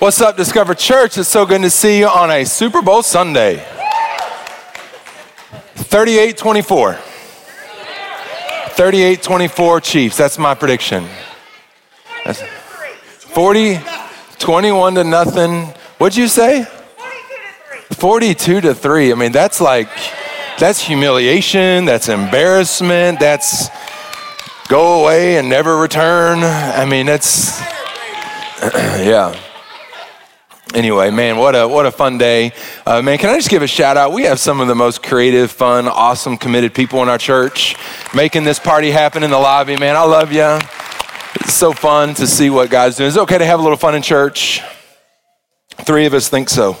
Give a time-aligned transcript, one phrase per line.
[0.00, 1.18] What's up, Discover Church?
[1.18, 3.62] It's so good to see you on a Super Bowl Sunday.
[5.74, 6.94] 38 24.
[8.70, 10.16] 38 24 Chiefs.
[10.16, 11.04] That's my prediction.
[12.24, 13.78] That's 40,
[14.38, 15.66] 21 to nothing.
[15.98, 16.64] What'd you say?
[17.92, 19.12] 42 to 3.
[19.12, 19.90] I mean, that's like,
[20.58, 23.68] that's humiliation, that's embarrassment, that's
[24.66, 26.38] go away and never return.
[26.42, 27.60] I mean, that's,
[28.62, 29.38] yeah
[30.74, 32.52] anyway, man, what a what a fun day,
[32.86, 33.18] uh, man.
[33.18, 34.12] Can I just give a shout out?
[34.12, 37.76] We have some of the most creative, fun, awesome, committed people in our church
[38.14, 39.76] making this party happen in the lobby.
[39.76, 40.58] Man, I love you.
[41.36, 43.08] It's so fun to see what God's doing.
[43.08, 44.60] Is it okay to have a little fun in church?
[45.84, 46.76] Three of us think so.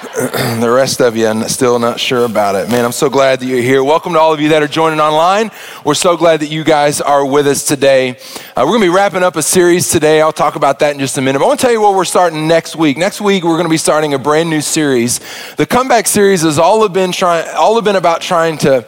[0.60, 2.70] the rest of you, I'm still not sure about it.
[2.70, 3.84] Man, I'm so glad that you're here.
[3.84, 5.50] Welcome to all of you that are joining online.
[5.84, 8.12] We're so glad that you guys are with us today.
[8.56, 10.22] Uh, we're going to be wrapping up a series today.
[10.22, 11.38] I'll talk about that in just a minute.
[11.38, 12.96] But I want to tell you what we're starting next week.
[12.96, 15.20] Next week, we're going to be starting a brand new series.
[15.56, 18.86] The comeback series has all have been trying, all have been about trying to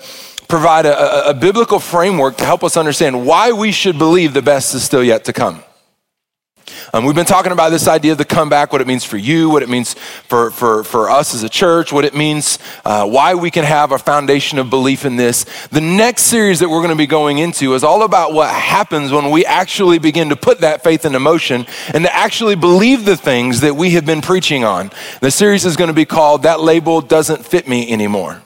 [0.49, 4.41] provide a, a, a biblical framework to help us understand why we should believe the
[4.41, 5.63] best is still yet to come.
[6.93, 9.49] Um, we've been talking about this idea of the comeback, what it means for you,
[9.49, 13.35] what it means for, for, for us as a church, what it means, uh, why
[13.35, 15.45] we can have a foundation of belief in this.
[15.69, 19.13] The next series that we're going to be going into is all about what happens
[19.13, 23.17] when we actually begin to put that faith into motion and to actually believe the
[23.17, 24.91] things that we have been preaching on.
[25.21, 28.43] The series is going to be called That Label Doesn't Fit Me Anymore.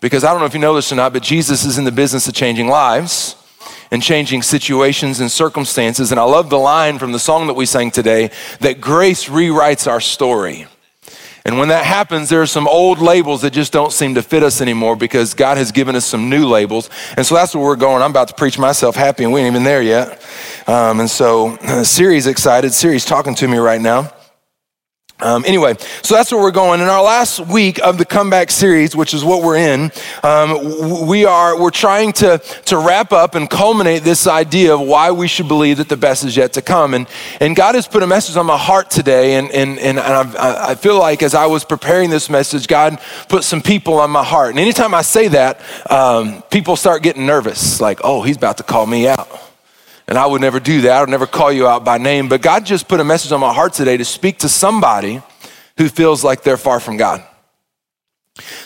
[0.00, 1.92] Because I don't know if you know this or not, but Jesus is in the
[1.92, 3.36] business of changing lives
[3.90, 6.10] and changing situations and circumstances.
[6.10, 9.86] And I love the line from the song that we sang today that grace rewrites
[9.86, 10.66] our story.
[11.46, 14.42] And when that happens, there are some old labels that just don't seem to fit
[14.42, 16.90] us anymore because God has given us some new labels.
[17.16, 18.02] And so that's where we're going.
[18.02, 20.20] I'm about to preach myself happy, and we ain't even there yet.
[20.66, 22.74] Um, and so, Siri's excited.
[22.74, 24.12] Siri's talking to me right now.
[25.18, 26.82] Um, anyway, so that's where we're going.
[26.82, 29.90] In our last week of the comeback series, which is what we're in,
[30.22, 35.10] um, we are we're trying to to wrap up and culminate this idea of why
[35.10, 36.92] we should believe that the best is yet to come.
[36.92, 37.08] And
[37.40, 40.74] and God has put a message on my heart today, and and and i I
[40.74, 42.98] feel like as I was preparing this message, God
[43.30, 44.50] put some people on my heart.
[44.50, 48.64] And anytime I say that, um, people start getting nervous, like, oh, he's about to
[48.64, 49.45] call me out.
[50.08, 50.92] And I would never do that.
[50.92, 52.28] I would never call you out by name.
[52.28, 55.20] But God just put a message on my heart today to speak to somebody
[55.78, 57.26] who feels like they're far from God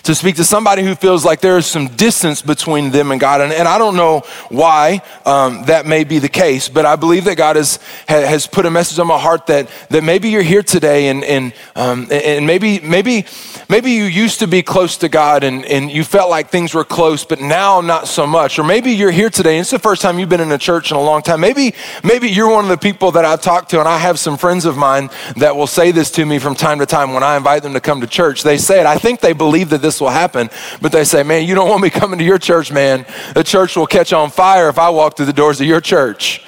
[0.03, 3.41] to speak to somebody who feels like there is some distance between them and God.
[3.41, 7.25] And, and I don't know why um, that may be the case, but I believe
[7.25, 10.63] that God has, has put a message on my heart that, that maybe you're here
[10.63, 13.27] today and, and, um, and maybe, maybe,
[13.69, 16.85] maybe you used to be close to God and, and you felt like things were
[16.85, 18.59] close, but now not so much.
[18.59, 20.91] Or maybe you're here today and it's the first time you've been in a church
[20.91, 21.41] in a long time.
[21.41, 24.37] Maybe, maybe you're one of the people that I talk to, and I have some
[24.37, 27.37] friends of mine that will say this to me from time to time when I
[27.37, 28.43] invite them to come to church.
[28.43, 28.87] They say it.
[28.87, 30.49] I think they believe believe that this will happen,
[30.81, 33.05] but they say, man, you don't want me coming to your church, man.
[33.35, 36.43] The church will catch on fire if I walk through the doors of your church.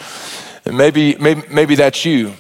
[0.64, 2.34] And maybe, maybe, maybe that's you.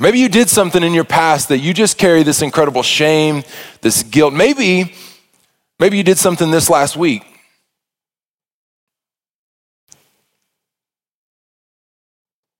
[0.00, 3.44] Maybe you did something in your past that you just carry this incredible shame,
[3.82, 4.34] this guilt.
[4.34, 4.94] Maybe,
[5.78, 7.24] maybe you did something this last week.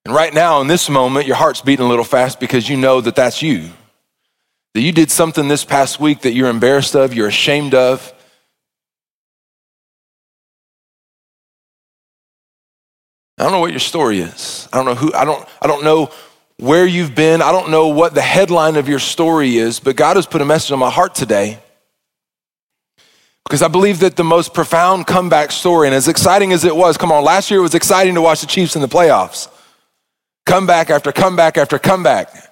[0.04, 3.00] And right now, in this moment, your heart's beating a little fast because you know
[3.00, 3.70] that that's you.
[4.76, 8.12] That you did something this past week that you're embarrassed of, you're ashamed of.
[13.38, 14.68] I don't know what your story is.
[14.74, 16.10] I don't know who, I don't, I don't know
[16.58, 17.40] where you've been.
[17.40, 20.44] I don't know what the headline of your story is, but God has put a
[20.44, 21.58] message on my heart today.
[23.44, 26.98] Because I believe that the most profound comeback story, and as exciting as it was,
[26.98, 29.48] come on, last year it was exciting to watch the Chiefs in the playoffs.
[30.44, 32.45] Comeback after comeback after comeback.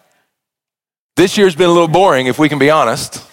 [1.17, 3.25] This year's been a little boring, if we can be honest.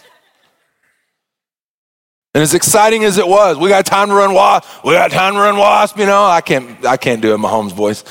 [2.33, 4.85] And as exciting as it was, we got time to run wasp.
[4.85, 5.97] We got time to run wasp.
[5.97, 6.85] You know, I can't.
[6.85, 7.37] I can't do it.
[7.37, 8.03] Mahomes' voice.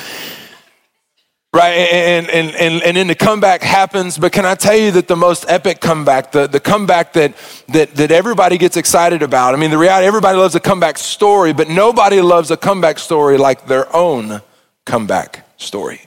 [1.52, 5.08] Right, and, and, and, and then the comeback happens, but can I tell you that
[5.08, 7.34] the most epic comeback, the, the comeback that,
[7.70, 11.52] that, that everybody gets excited about, I mean, the reality, everybody loves a comeback story,
[11.52, 14.42] but nobody loves a comeback story like their own
[14.86, 16.02] comeback story.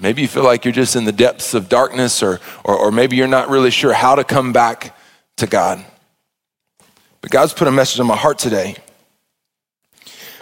[0.00, 3.16] Maybe you feel like you're just in the depths of darkness, or, or, or, maybe
[3.16, 4.96] you're not really sure how to come back
[5.38, 5.84] to God.
[7.20, 8.76] But God's put a message on my heart today.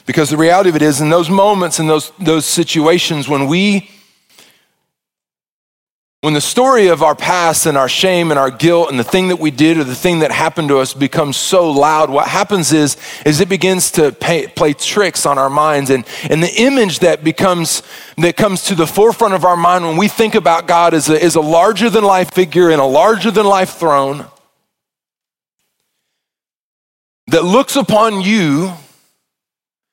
[0.05, 3.91] Because the reality of it is, in those moments, in those, those situations when we
[6.23, 9.29] when the story of our past and our shame and our guilt and the thing
[9.29, 12.73] that we did or the thing that happened to us becomes so loud, what happens
[12.73, 15.89] is, is it begins to pay, play tricks on our minds.
[15.89, 17.83] And, and the image that becomes,
[18.17, 21.23] that comes to the forefront of our mind when we think about God is a,
[21.23, 24.27] is a larger than life figure in a larger than life throne
[27.29, 28.73] that looks upon you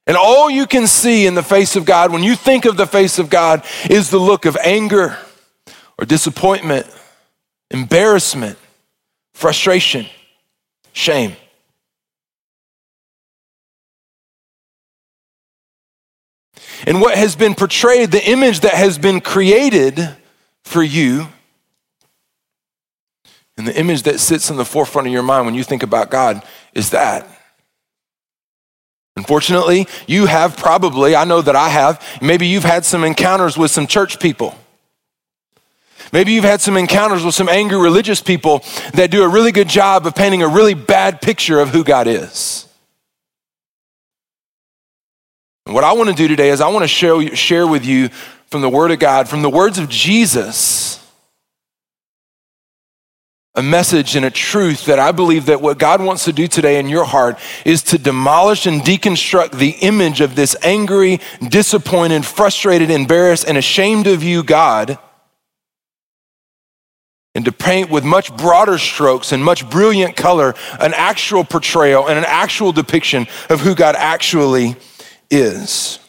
[0.08, 2.88] and all you can see in the face of God when you think of the
[2.88, 5.18] face of God is the look of anger
[5.98, 6.88] or disappointment,
[7.72, 8.58] embarrassment,
[9.34, 10.06] frustration,
[10.92, 11.36] shame.
[16.86, 20.16] And what has been portrayed, the image that has been created
[20.64, 21.28] for you,
[23.58, 26.10] and the image that sits in the forefront of your mind when you think about
[26.10, 26.44] God
[26.74, 27.28] is that.
[29.16, 33.70] Unfortunately, you have probably, I know that I have, maybe you've had some encounters with
[33.70, 34.58] some church people
[36.14, 38.64] Maybe you've had some encounters with some angry religious people
[38.94, 42.06] that do a really good job of painting a really bad picture of who God
[42.06, 42.68] is.
[45.66, 48.10] And what I want to do today is I want to show, share with you
[48.46, 51.04] from the Word of God, from the words of Jesus,
[53.56, 56.78] a message and a truth that I believe that what God wants to do today
[56.78, 61.20] in your heart is to demolish and deconstruct the image of this angry,
[61.50, 65.00] disappointed, frustrated, embarrassed, and ashamed of you God
[67.36, 72.18] and to paint with much broader strokes and much brilliant color an actual portrayal and
[72.18, 74.76] an actual depiction of who God actually
[75.32, 76.00] is.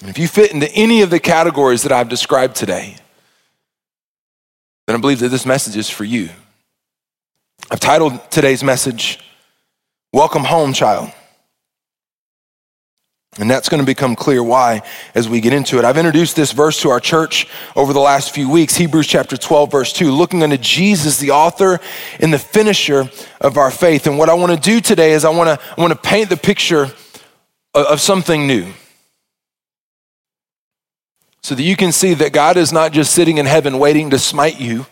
[0.00, 2.96] And if you fit into any of the categories that I've described today,
[4.86, 6.30] then I believe that this message is for you.
[7.70, 9.20] I've titled today's message,
[10.12, 11.12] Welcome Home, Child.
[13.38, 14.82] And that's going to become clear why
[15.14, 15.84] as we get into it.
[15.84, 17.46] I've introduced this verse to our church
[17.76, 21.78] over the last few weeks, Hebrews chapter 12, verse 2, looking unto Jesus, the author
[22.18, 23.08] and the finisher
[23.40, 24.08] of our faith.
[24.08, 26.28] And what I want to do today is I want to, I want to paint
[26.28, 26.90] the picture
[27.72, 28.72] of, of something new.
[31.42, 34.18] So that you can see that God is not just sitting in heaven waiting to
[34.18, 34.86] smite you,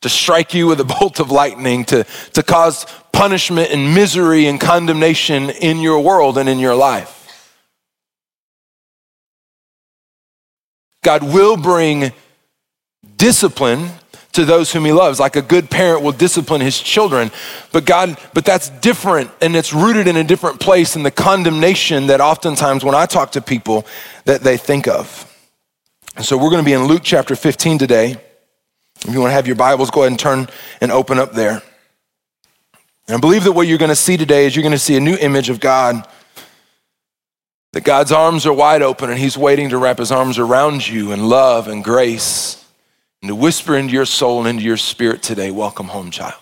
[0.00, 4.60] to strike you with a bolt of lightning, to, to cause punishment and misery and
[4.60, 7.15] condemnation in your world and in your life.
[11.06, 12.10] God will bring
[13.16, 13.90] discipline
[14.32, 15.20] to those whom he loves.
[15.20, 17.30] Like a good parent will discipline his children.
[17.70, 22.08] But god but that's different and it's rooted in a different place in the condemnation
[22.08, 23.86] that oftentimes when i talk to people
[24.24, 25.32] that they think of.
[26.16, 28.16] And so we're going to be in luke chapter 15 today.
[29.06, 30.48] If you want to have your bibles go ahead and turn
[30.80, 31.62] and open up there.
[33.06, 34.96] And i believe that what you're going to see today is you're going to see
[34.96, 36.04] a new image of god
[37.76, 41.12] that God's arms are wide open and He's waiting to wrap His arms around you
[41.12, 42.64] in love and grace
[43.20, 46.40] and to whisper into your soul and into your spirit today, Welcome home, child.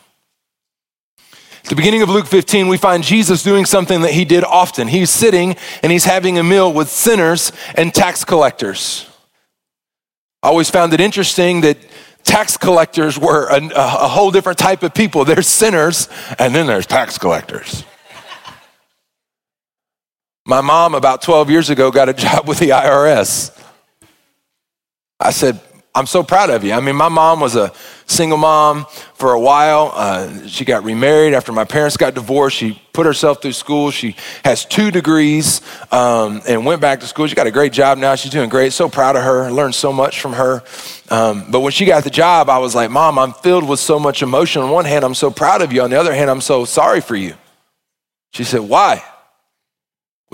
[1.18, 4.86] At the beginning of Luke 15, we find Jesus doing something that he did often.
[4.86, 9.10] He's sitting and he's having a meal with sinners and tax collectors.
[10.40, 11.78] I always found it interesting that
[12.22, 15.24] tax collectors were a, a, whole different type of people.
[15.24, 16.08] There's sinners,
[16.38, 17.84] and then there's tax collectors.
[20.46, 23.58] My mom, about 12 years ago, got a job with the IRS.
[25.18, 25.58] I said,
[25.94, 26.72] I'm so proud of you.
[26.72, 27.72] I mean, my mom was a
[28.04, 29.92] single mom for a while.
[29.94, 32.56] Uh, she got remarried after my parents got divorced.
[32.56, 33.90] She put herself through school.
[33.92, 35.62] She has two degrees
[35.92, 37.28] um, and went back to school.
[37.28, 38.16] She got a great job now.
[38.16, 38.72] She's doing great.
[38.72, 39.44] So proud of her.
[39.44, 40.64] I learned so much from her.
[41.10, 43.98] Um, but when she got the job, I was like, Mom, I'm filled with so
[44.00, 44.62] much emotion.
[44.62, 45.80] On one hand, I'm so proud of you.
[45.82, 47.34] On the other hand, I'm so sorry for you.
[48.32, 49.02] She said, Why?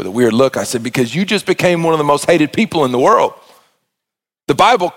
[0.00, 0.56] With a weird look.
[0.56, 3.34] I said, Because you just became one of the most hated people in the world.
[4.48, 4.94] The Bible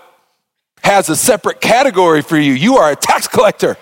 [0.82, 2.52] has a separate category for you.
[2.52, 3.76] You are a tax collector.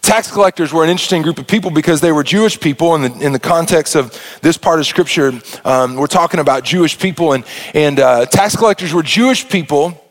[0.00, 2.96] tax collectors were an interesting group of people because they were Jewish people.
[2.96, 5.32] In the, in the context of this part of Scripture,
[5.64, 10.03] um, we're talking about Jewish people, and, and uh, tax collectors were Jewish people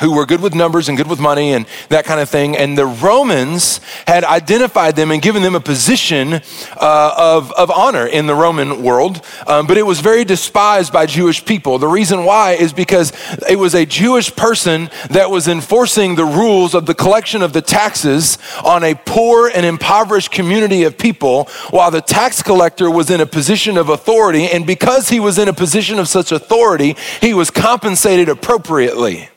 [0.00, 2.56] who were good with numbers and good with money and that kind of thing.
[2.56, 8.06] And the Romans had identified them and given them a position uh, of, of honor
[8.06, 11.78] in the Roman world, um, but it was very despised by Jewish people.
[11.78, 13.12] The reason why is because
[13.48, 17.62] it was a Jewish person that was enforcing the rules of the collection of the
[17.62, 23.20] taxes on a poor and impoverished community of people, while the tax collector was in
[23.20, 24.46] a position of authority.
[24.46, 29.28] And because he was in a position of such authority, he was compensated appropriately.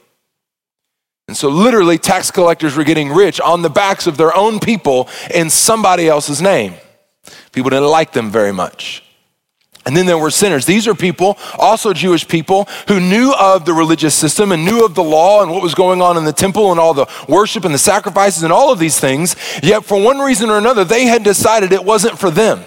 [1.32, 5.08] And so, literally, tax collectors were getting rich on the backs of their own people
[5.34, 6.74] in somebody else's name.
[7.54, 9.02] People didn't like them very much.
[9.86, 10.66] And then there were sinners.
[10.66, 14.94] These are people, also Jewish people, who knew of the religious system and knew of
[14.94, 17.74] the law and what was going on in the temple and all the worship and
[17.74, 19.38] the sacrifices and all of these things.
[19.64, 22.62] Yet, for one reason or another, they had decided it wasn't for them.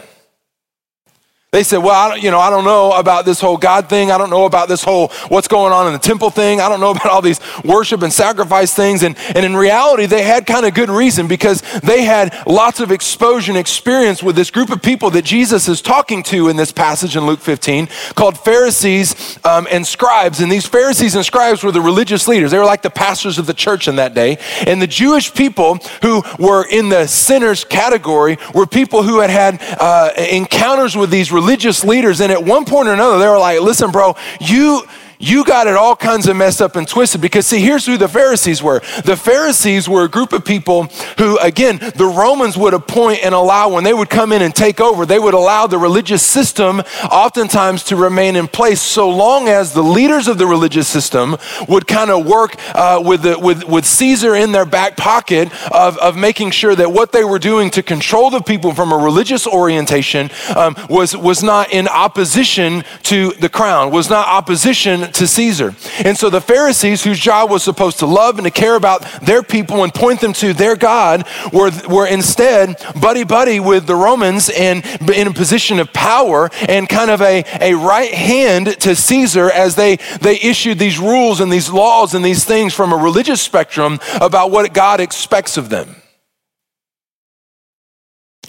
[1.55, 4.11] They said, well, I don't, you know, I don't know about this whole God thing.
[4.11, 6.61] I don't know about this whole what's going on in the temple thing.
[6.61, 9.05] I don't know about all these worship and sacrifice things.
[9.05, 12.91] And, and in reality, they had kind of good reason because they had lots of
[12.91, 16.73] exposure and experience with this group of people that Jesus is talking to in this
[16.73, 20.41] passage in Luke 15 called Pharisees um, and scribes.
[20.41, 22.51] And these Pharisees and scribes were the religious leaders.
[22.51, 24.39] They were like the pastors of the church in that day.
[24.67, 29.63] And the Jewish people who were in the sinners category were people who had had
[29.79, 32.21] uh, encounters with these religious religious leaders.
[32.21, 34.83] And at one point or another, they were like, listen, bro, you
[35.19, 38.09] you got it all kinds of messed up and twisted because see here's who the
[38.09, 38.81] pharisees were.
[39.05, 40.85] The pharisees were a group of people
[41.19, 44.81] who again the romans would appoint and allow when they would come in and take
[44.81, 46.81] over they would allow the religious system
[47.11, 51.37] oftentimes to remain in place so long as the leaders of the religious system
[51.69, 55.97] would kind of work uh, with, the, with, with caesar in their back pocket of,
[55.99, 59.47] of making sure that what they were doing to control the people from a religious
[59.47, 65.75] orientation um, was, was not in opposition to the crown was not opposition to Caesar.
[66.05, 69.43] And so the Pharisees, whose job was supposed to love and to care about their
[69.43, 74.49] people and point them to their God, were, were instead buddy buddy with the Romans
[74.49, 74.85] and
[75.15, 79.75] in a position of power and kind of a, a right hand to Caesar as
[79.75, 83.99] they, they issued these rules and these laws and these things from a religious spectrum
[84.21, 85.97] about what God expects of them.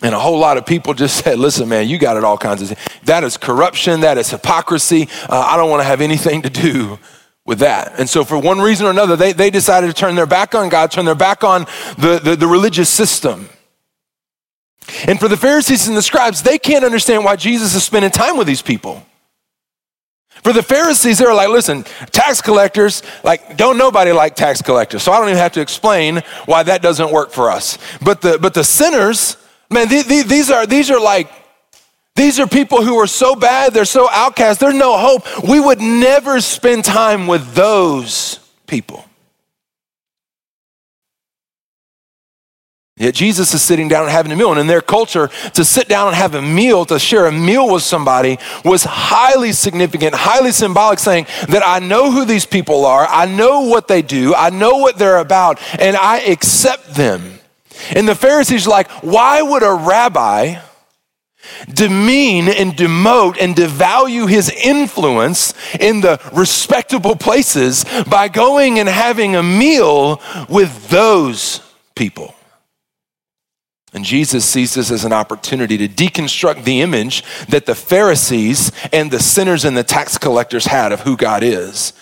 [0.02, 2.62] And a whole lot of people just said, listen, man, you got it all kinds
[2.62, 2.78] of.
[3.04, 4.02] That is corruption.
[4.02, 5.08] That is hypocrisy.
[5.30, 7.00] Uh, I don't want to have anything to do
[7.46, 8.00] with that.
[8.00, 10.70] And so, for one reason or another, they, they decided to turn their back on
[10.70, 11.66] God, turn their back on
[11.98, 13.50] the, the, the religious system.
[15.08, 18.38] And for the Pharisees and the scribes, they can't understand why Jesus is spending time
[18.38, 19.04] with these people.
[20.44, 25.02] For the Pharisees, they're like, listen, tax collectors, like, don't nobody like tax collectors.
[25.02, 27.80] So I don't even have to explain why that doesn't work for us.
[28.04, 29.38] But the, but the sinners,
[29.70, 31.30] Man, these are, these are like,
[32.16, 35.44] these are people who are so bad, they're so outcast, there's no hope.
[35.48, 39.04] We would never spend time with those people.
[42.98, 44.52] Yet Jesus is sitting down and having a meal.
[44.52, 47.74] And in their culture, to sit down and have a meal, to share a meal
[47.74, 53.06] with somebody, was highly significant, highly symbolic, saying that I know who these people are,
[53.06, 57.40] I know what they do, I know what they're about, and I accept them.
[57.96, 60.60] And the Pharisees are like, why would a rabbi
[61.72, 69.36] demean and demote and devalue his influence in the respectable places by going and having
[69.36, 71.62] a meal with those
[71.96, 72.34] people?
[73.94, 79.10] And Jesus sees this as an opportunity to deconstruct the image that the Pharisees and
[79.10, 81.94] the sinners and the tax collectors had of who God is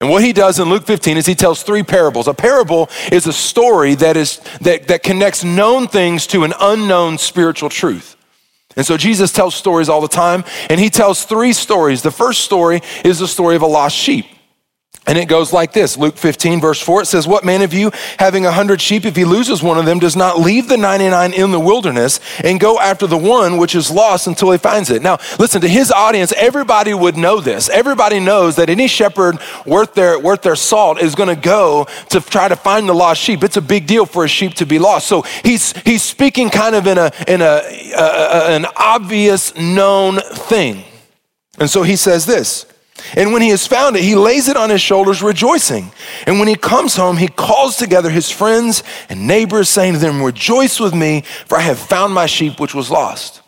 [0.00, 2.28] and what he does in Luke 15 is he tells three parables.
[2.28, 7.16] A parable is a story that, is, that, that connects known things to an unknown
[7.16, 8.16] spiritual truth.
[8.76, 12.02] And so Jesus tells stories all the time, and he tells three stories.
[12.02, 14.26] The first story is the story of a lost sheep.
[15.06, 17.90] And it goes like this Luke 15, verse 4, it says, What man of you,
[18.18, 21.34] having a hundred sheep, if he loses one of them, does not leave the 99
[21.34, 25.02] in the wilderness and go after the one which is lost until he finds it?
[25.02, 27.68] Now, listen, to his audience, everybody would know this.
[27.68, 32.20] Everybody knows that any shepherd worth their, worth their salt is going to go to
[32.22, 33.44] try to find the lost sheep.
[33.44, 35.06] It's a big deal for a sheep to be lost.
[35.06, 37.60] So he's, he's speaking kind of in, a, in a,
[37.94, 40.84] a an obvious known thing.
[41.58, 42.66] And so he says this.
[43.16, 45.92] And when he has found it, he lays it on his shoulders, rejoicing.
[46.26, 50.22] And when he comes home, he calls together his friends and neighbors, saying to them,
[50.22, 53.42] Rejoice with me, for I have found my sheep which was lost.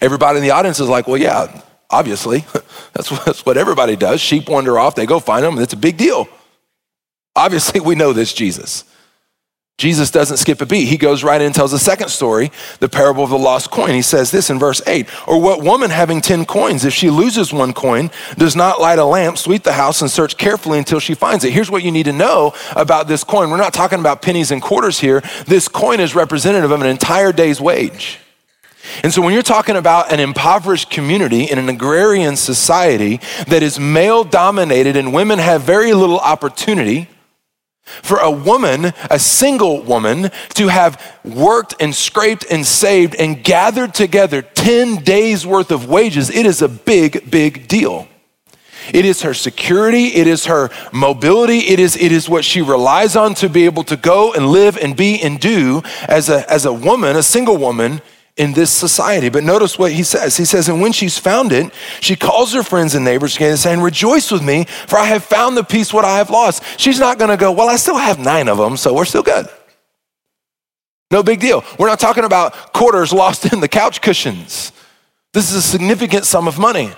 [0.00, 2.44] Everybody in the audience is like, Well, yeah, obviously.
[2.92, 4.20] That's what, that's what everybody does.
[4.20, 6.26] Sheep wander off, they go find them, and it's a big deal.
[7.36, 8.82] Obviously, we know this Jesus.
[9.78, 10.86] Jesus doesn't skip a beat.
[10.86, 13.90] He goes right in and tells a second story, the parable of the lost coin.
[13.90, 17.52] He says this in verse 8 Or what woman having 10 coins, if she loses
[17.52, 21.14] one coin, does not light a lamp, sweep the house, and search carefully until she
[21.14, 21.52] finds it?
[21.52, 23.50] Here's what you need to know about this coin.
[23.50, 25.22] We're not talking about pennies and quarters here.
[25.46, 28.18] This coin is representative of an entire day's wage.
[29.04, 33.78] And so, when you're talking about an impoverished community in an agrarian society that is
[33.78, 37.08] male dominated and women have very little opportunity,
[38.02, 43.94] for a woman, a single woman, to have worked and scraped and saved and gathered
[43.94, 48.08] together 10 days worth of wages, it is a big, big deal.
[48.92, 53.16] It is her security, it is her mobility, it is, it is what she relies
[53.16, 56.64] on to be able to go and live and be and do as a, as
[56.64, 58.00] a woman, a single woman
[58.38, 59.28] in this society.
[59.28, 60.36] But notice what he says.
[60.36, 63.80] He says, And when she's found it, she calls her friends and neighbors together saying,
[63.80, 66.62] Rejoice with me, for I have found the piece what I have lost.
[66.78, 69.22] She's not going to go, Well, I still have nine of them, so we're still
[69.22, 69.48] good.
[71.10, 71.64] No big deal.
[71.78, 74.72] We're not talking about quarters lost in the couch cushions.
[75.32, 76.92] This is a significant sum of money.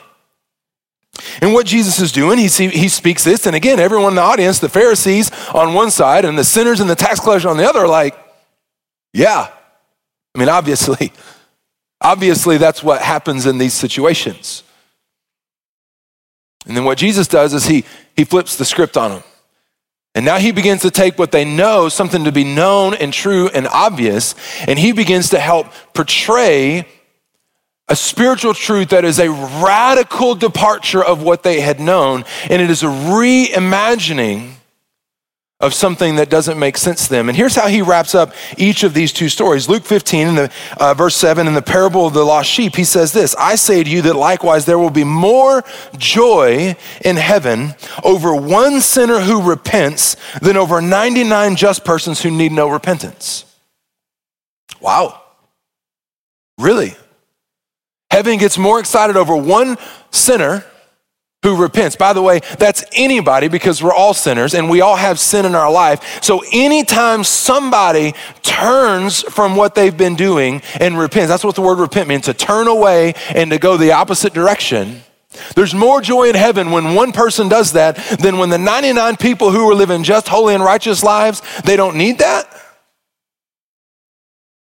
[1.40, 4.58] And what Jesus is doing, he, he speaks this, and again, everyone in the audience,
[4.58, 7.80] the Pharisees on one side and the sinners and the tax collectors on the other,
[7.80, 8.16] are like,
[9.12, 9.50] yeah.
[10.34, 11.12] I mean, obviously,
[12.00, 14.62] obviously that's what happens in these situations.
[16.66, 17.84] And then what Jesus does is he,
[18.16, 19.22] he flips the script on them.
[20.14, 23.48] And now he begins to take what they know, something to be known and true
[23.48, 24.34] and obvious,
[24.66, 26.86] and he begins to help portray
[27.88, 32.70] a spiritual truth that is a radical departure of what they had known, and it
[32.70, 34.52] is a reimagining
[35.60, 37.28] of something that doesn't make sense to them.
[37.28, 39.68] And here's how he wraps up each of these two stories.
[39.68, 42.84] Luke 15, in the, uh, verse 7, in the parable of the lost sheep, he
[42.84, 45.62] says this I say to you that likewise there will be more
[45.98, 52.52] joy in heaven over one sinner who repents than over 99 just persons who need
[52.52, 53.44] no repentance.
[54.80, 55.20] Wow.
[56.56, 56.94] Really?
[58.10, 59.76] Heaven gets more excited over one
[60.10, 60.64] sinner
[61.42, 61.96] who repents.
[61.96, 65.54] By the way, that's anybody because we're all sinners and we all have sin in
[65.54, 66.22] our life.
[66.22, 71.78] So anytime somebody turns from what they've been doing and repents, that's what the word
[71.78, 75.02] repent means to turn away and to go the opposite direction.
[75.54, 79.50] There's more joy in heaven when one person does that than when the 99 people
[79.50, 82.48] who are living just holy and righteous lives, they don't need that.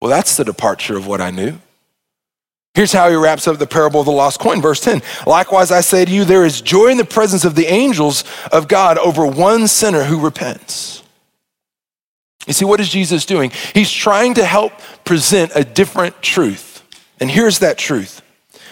[0.01, 1.59] Well, that's the departure of what I knew.
[2.75, 5.01] Here's how he wraps up the parable of the lost coin, verse 10.
[5.25, 8.67] Likewise, I say to you, there is joy in the presence of the angels of
[8.67, 11.03] God over one sinner who repents.
[12.47, 13.51] You see, what is Jesus doing?
[13.73, 14.73] He's trying to help
[15.03, 16.83] present a different truth.
[17.19, 18.21] And here's that truth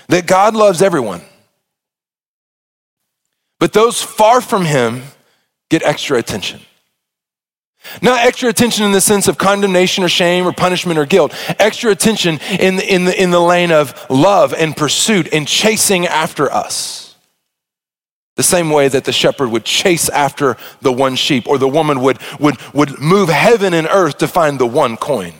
[0.07, 1.21] that God loves everyone,
[3.59, 5.03] but those far from him
[5.69, 6.61] get extra attention.
[8.01, 11.33] Not extra attention in the sense of condemnation or shame or punishment or guilt.
[11.59, 16.51] Extra attention in, in, the, in the lane of love and pursuit and chasing after
[16.51, 17.15] us.
[18.35, 22.01] The same way that the shepherd would chase after the one sheep or the woman
[22.01, 25.33] would, would, would move heaven and earth to find the one coin.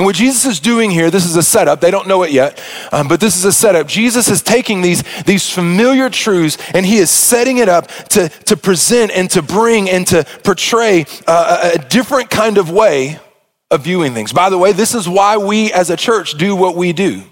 [0.00, 1.82] And what Jesus is doing here, this is a setup.
[1.82, 2.58] They don't know it yet,
[2.90, 3.86] um, but this is a setup.
[3.86, 8.56] Jesus is taking these, these familiar truths and he is setting it up to, to
[8.56, 13.20] present and to bring and to portray a different kind of way
[13.70, 14.32] of viewing things.
[14.32, 17.22] By the way, this is why we as a church do what we do.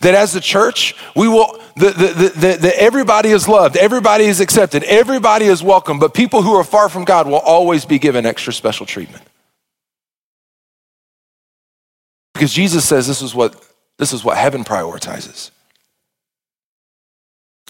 [0.00, 4.40] That as a church, we will, the, the, the, the, everybody is loved, everybody is
[4.40, 8.24] accepted, everybody is welcome, but people who are far from God will always be given
[8.24, 9.22] extra special treatment.
[12.38, 13.60] Because Jesus says this is what,
[13.96, 15.50] this is what heaven prioritizes.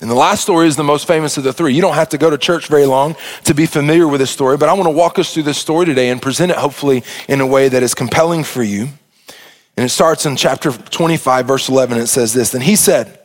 [0.02, 1.72] And the last story is the most famous of the three.
[1.72, 4.58] You don't have to go to church very long to be familiar with this story,
[4.58, 7.40] but I want to walk us through this story today and present it hopefully in
[7.40, 8.88] a way that is compelling for you.
[9.78, 11.96] And it starts in chapter 25, verse 11.
[11.96, 13.18] It says this Then he said,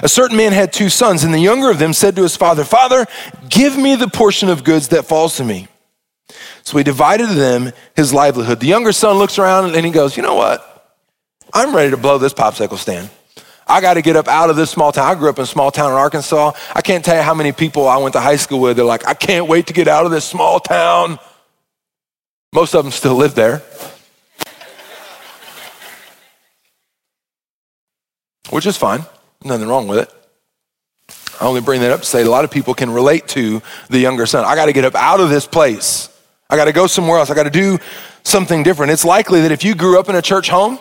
[0.00, 2.62] A certain man had two sons, and the younger of them said to his father,
[2.62, 3.04] Father,
[3.48, 5.66] give me the portion of goods that falls to me.
[6.62, 8.60] So he divided to them his livelihood.
[8.60, 10.66] The younger son looks around and he goes, You know what?
[11.52, 13.10] I'm ready to blow this popsicle stand.
[13.66, 15.06] I got to get up out of this small town.
[15.08, 16.52] I grew up in a small town in Arkansas.
[16.74, 18.76] I can't tell you how many people I went to high school with.
[18.76, 21.20] They're like, I can't wait to get out of this small town.
[22.52, 23.62] Most of them still live there.
[28.50, 29.04] Which is fine.
[29.44, 30.12] Nothing wrong with it.
[31.40, 33.98] I only bring that up to say a lot of people can relate to the
[33.98, 34.44] younger son.
[34.44, 36.09] I got to get up out of this place.
[36.50, 37.30] I got to go somewhere else.
[37.30, 37.78] I got to do
[38.24, 38.92] something different.
[38.92, 40.78] It's likely that if you grew up in a church home,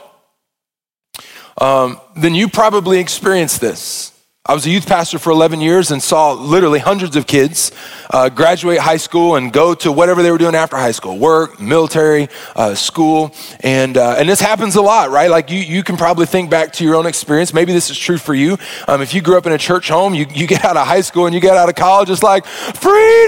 [1.60, 4.14] um, then you probably experienced this.
[4.46, 7.72] I was a youth pastor for 11 years and saw literally hundreds of kids
[8.10, 11.60] uh, graduate high school and go to whatever they were doing after high school work,
[11.60, 13.36] military, uh, school.
[13.60, 15.30] And, uh, and this happens a lot, right?
[15.30, 17.54] Like you, you can probably think back to your own experience.
[17.54, 18.58] Maybe this is true for you.
[18.88, 21.02] Um, if you grew up in a church home, you, you get out of high
[21.02, 23.20] school and you get out of college, it's like, freedom!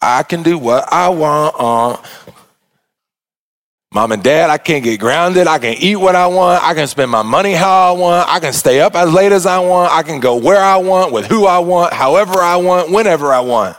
[0.00, 1.54] I can do what I want.
[1.58, 1.96] Uh.
[3.90, 5.46] Mom and dad, I can't get grounded.
[5.46, 6.62] I can eat what I want.
[6.62, 8.28] I can spend my money how I want.
[8.28, 9.90] I can stay up as late as I want.
[9.92, 13.40] I can go where I want, with who I want, however I want, whenever I
[13.40, 13.78] want.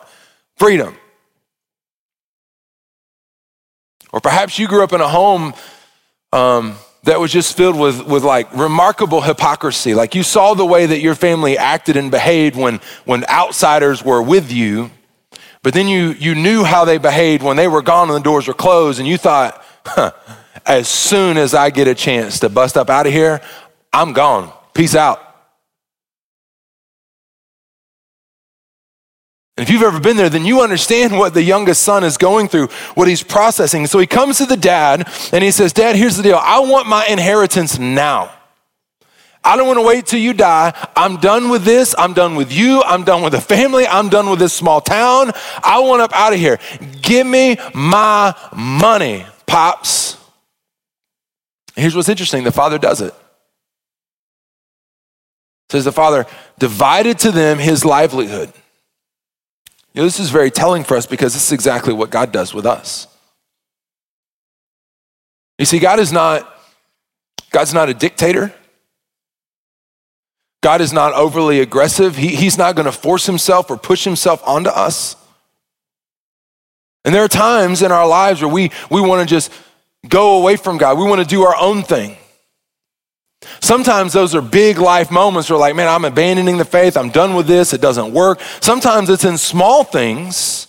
[0.58, 0.98] Freedom.
[4.12, 5.54] Or perhaps you grew up in a home
[6.34, 9.94] um, that was just filled with, with like remarkable hypocrisy.
[9.94, 14.24] Like you saw the way that your family acted and behaved when, when outsiders were
[14.24, 14.90] with you
[15.62, 18.48] But then you, you knew how they behaved when they were gone and the doors
[18.48, 20.12] were closed, and you thought, huh,
[20.66, 23.42] as soon as I get a chance to bust up out of here,
[23.92, 24.52] I'm gone.
[24.74, 25.26] Peace out.
[29.58, 32.48] And if you've ever been there, then you understand what the youngest son is going
[32.48, 33.88] through, what he's processing.
[33.88, 36.40] So he comes to the dad and he says, Dad, here's the deal.
[36.42, 38.32] I want my inheritance now.
[39.50, 40.74] I don't want to wait till you die.
[40.96, 41.96] I'm done with this.
[41.98, 42.84] I'm done with you.
[42.84, 43.88] I'm done with the family.
[43.88, 45.32] I'm done with this small town.
[45.64, 46.60] I want up out of here.
[47.02, 50.18] Give me my money, pops.
[51.76, 53.12] Here's what's interesting the father does it.
[55.72, 56.28] Says the father
[56.60, 58.54] divided to them his livelihood.
[59.94, 62.54] You know, this is very telling for us because this is exactly what God does
[62.54, 63.08] with us.
[65.58, 66.56] You see, God is not,
[67.50, 68.54] God's not a dictator.
[70.62, 72.16] God is not overly aggressive.
[72.16, 75.16] He, he's not going to force himself or push himself onto us.
[77.06, 79.52] And there are times in our lives where we, we want to just
[80.08, 80.98] go away from God.
[80.98, 82.18] We want to do our own thing.
[83.62, 86.98] Sometimes those are big life moments where, like, man, I'm abandoning the faith.
[86.98, 87.74] I'm done with this.
[87.74, 88.42] It doesn't work.
[88.60, 90.68] Sometimes it's in small things,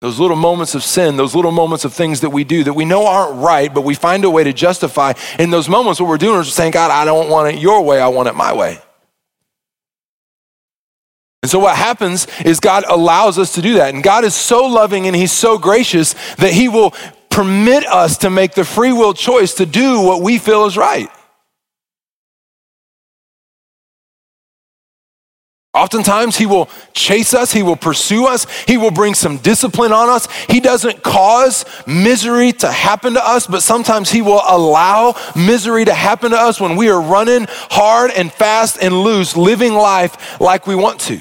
[0.00, 2.86] those little moments of sin, those little moments of things that we do that we
[2.86, 5.12] know aren't right, but we find a way to justify.
[5.38, 8.00] In those moments, what we're doing is saying, God, I don't want it your way.
[8.00, 8.78] I want it my way.
[11.42, 13.94] And so what happens is God allows us to do that.
[13.94, 16.94] And God is so loving and He's so gracious that He will
[17.30, 21.08] permit us to make the free will choice to do what we feel is right.
[25.72, 30.08] Oftentimes, he will chase us, he will pursue us, he will bring some discipline on
[30.08, 30.26] us.
[30.48, 35.94] He doesn't cause misery to happen to us, but sometimes he will allow misery to
[35.94, 40.66] happen to us when we are running hard and fast and loose, living life like
[40.66, 41.20] we want to.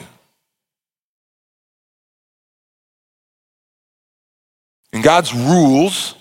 [4.92, 6.16] And God's rules,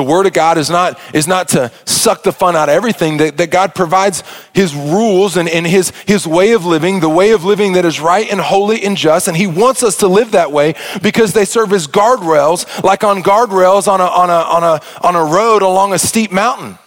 [0.00, 3.18] the word of God is not, is not to suck the fun out of everything,
[3.18, 4.22] that, that God provides
[4.54, 8.00] his rules and, and his, his way of living, the way of living that is
[8.00, 9.28] right and holy and just.
[9.28, 13.22] And he wants us to live that way because they serve as guardrails, like on
[13.22, 16.78] guardrails on a, on a, on a, on a road along a steep mountain.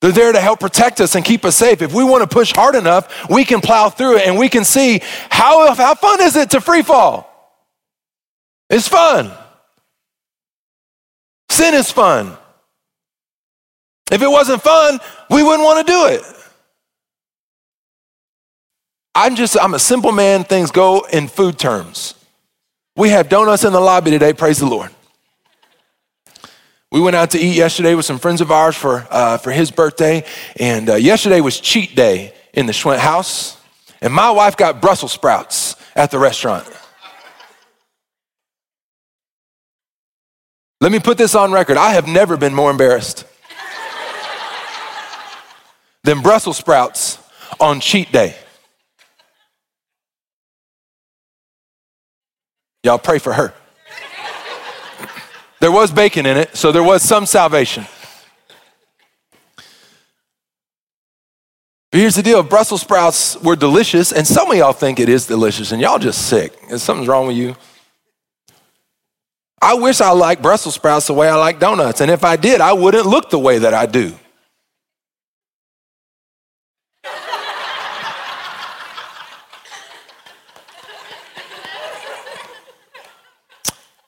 [0.00, 1.80] They're there to help protect us and keep us safe.
[1.80, 4.64] If we want to push hard enough, we can plow through it and we can
[4.64, 7.30] see how, how fun is it to free fall?
[8.68, 9.30] It's fun.
[11.54, 12.36] Sin is fun.
[14.10, 14.98] If it wasn't fun,
[15.30, 16.22] we wouldn't want to do it.
[19.14, 20.42] I'm just, I'm a simple man.
[20.42, 22.16] Things go in food terms.
[22.96, 24.32] We have donuts in the lobby today.
[24.32, 24.90] Praise the Lord.
[26.90, 29.70] We went out to eat yesterday with some friends of ours for, uh, for his
[29.70, 30.24] birthday.
[30.56, 33.56] And uh, yesterday was cheat day in the Schwent house.
[34.00, 36.66] And my wife got Brussels sprouts at the restaurant.
[40.80, 41.76] Let me put this on record.
[41.76, 43.24] I have never been more embarrassed
[46.02, 47.18] than Brussels sprouts
[47.58, 48.36] on cheat day.
[52.82, 53.54] Y'all pray for her.
[55.60, 57.86] There was bacon in it, so there was some salvation.
[61.90, 65.26] But here's the deal Brussels sprouts were delicious, and some of y'all think it is
[65.26, 66.52] delicious, and y'all just sick.
[66.76, 67.56] Something's wrong with you?
[69.60, 72.00] I wish I liked Brussels sprouts the way I like donuts.
[72.00, 74.14] And if I did, I wouldn't look the way that I do.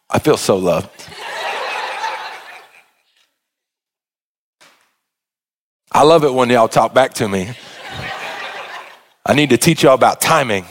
[0.08, 0.90] I feel so loved.
[5.92, 7.50] I love it when y'all talk back to me.
[9.24, 10.64] I need to teach y'all about timing.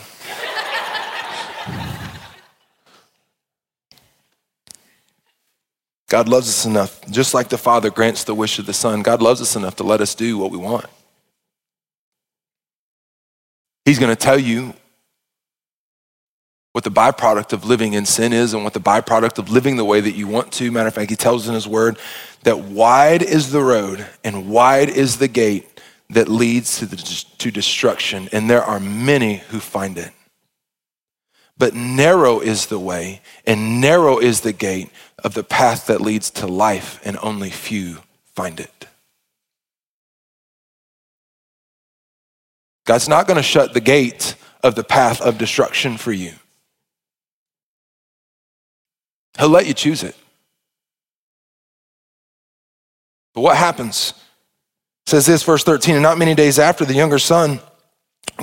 [6.15, 9.21] God loves us enough, just like the Father grants the wish of the Son, God
[9.21, 10.85] loves us enough to let us do what we want.
[13.83, 14.73] He's going to tell you
[16.71, 19.83] what the byproduct of living in sin is and what the byproduct of living the
[19.83, 20.71] way that you want to.
[20.71, 21.97] Matter of fact, he tells in his word
[22.43, 26.95] that wide is the road and wide is the gate that leads to, the,
[27.39, 30.11] to destruction, and there are many who find it.
[31.57, 34.89] But narrow is the way and narrow is the gate
[35.23, 37.97] of the path that leads to life, and only few
[38.35, 38.87] find it.
[42.85, 46.33] God's not going to shut the gate of the path of destruction for you.
[49.39, 50.15] He'll let you choose it.
[53.33, 54.13] But what happens?
[55.05, 57.59] It says this, verse 13, and not many days after, the younger son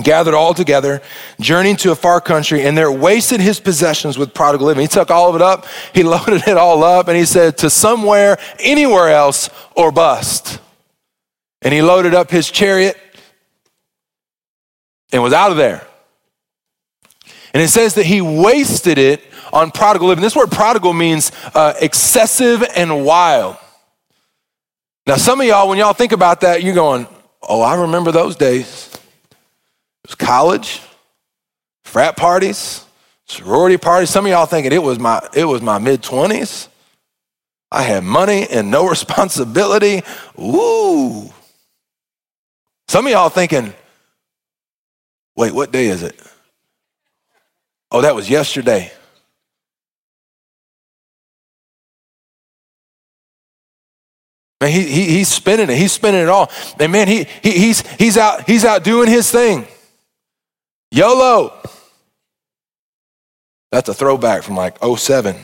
[0.03, 1.03] gathered all together,
[1.41, 4.83] journeyed to a far country, and there wasted his possessions with prodigal living.
[4.83, 7.71] He took all of it up, he loaded it all up, and he said, To
[7.71, 10.61] somewhere, anywhere else, or bust.
[11.61, 12.97] And he loaded up his chariot
[15.13, 15.87] and was out of there.
[17.55, 20.23] And it says that he wasted it on prodigal living.
[20.23, 23.59] This word prodigal means uh, excessive and wild.
[25.07, 27.07] Now, some of y'all, when y'all think about that, you're going,
[27.43, 28.89] Oh, I remember those days.
[30.05, 30.81] It was college,
[31.85, 32.85] frat parties,
[33.27, 34.11] sorority parties.
[34.11, 36.69] Some of y'all thinking it was my it was my mid 20s.
[37.71, 40.03] I had money and no responsibility.
[40.39, 41.33] Ooh.
[42.89, 43.73] Some of y'all thinking,
[45.35, 46.21] wait, what day is it?
[47.91, 48.93] Oh, that was yesterday.
[54.61, 55.77] Man, he, he, he's spinning it.
[55.77, 56.51] He's spinning it all.
[56.79, 59.67] And man, he, he, he's, he's, out, he's out doing his thing.
[60.93, 61.59] YOLO.
[63.71, 65.35] That's a throwback from like 07.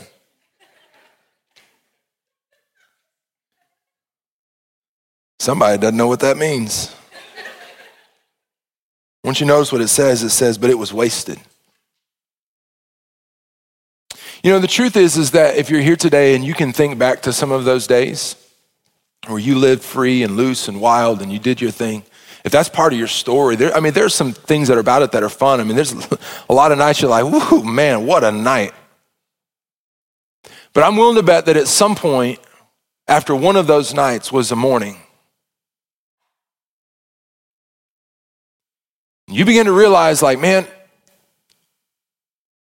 [5.39, 6.95] Somebody doesn't know what that means.
[9.23, 11.39] Once you notice what it says, it says, but it was wasted.
[14.43, 16.99] You know, the truth is, is that if you're here today and you can think
[16.99, 18.35] back to some of those days
[19.25, 22.03] where you lived free and loose and wild and you did your thing,
[22.43, 25.01] if that's part of your story, there, I mean, there's some things that are about
[25.01, 25.59] it that are fun.
[25.59, 25.93] I mean, there's
[26.49, 28.73] a lot of nights you're like, whoo, man, what a night.
[30.73, 32.39] But I'm willing to bet that at some point,
[33.07, 34.97] after one of those nights was the morning,
[39.27, 40.67] you begin to realize, like, man,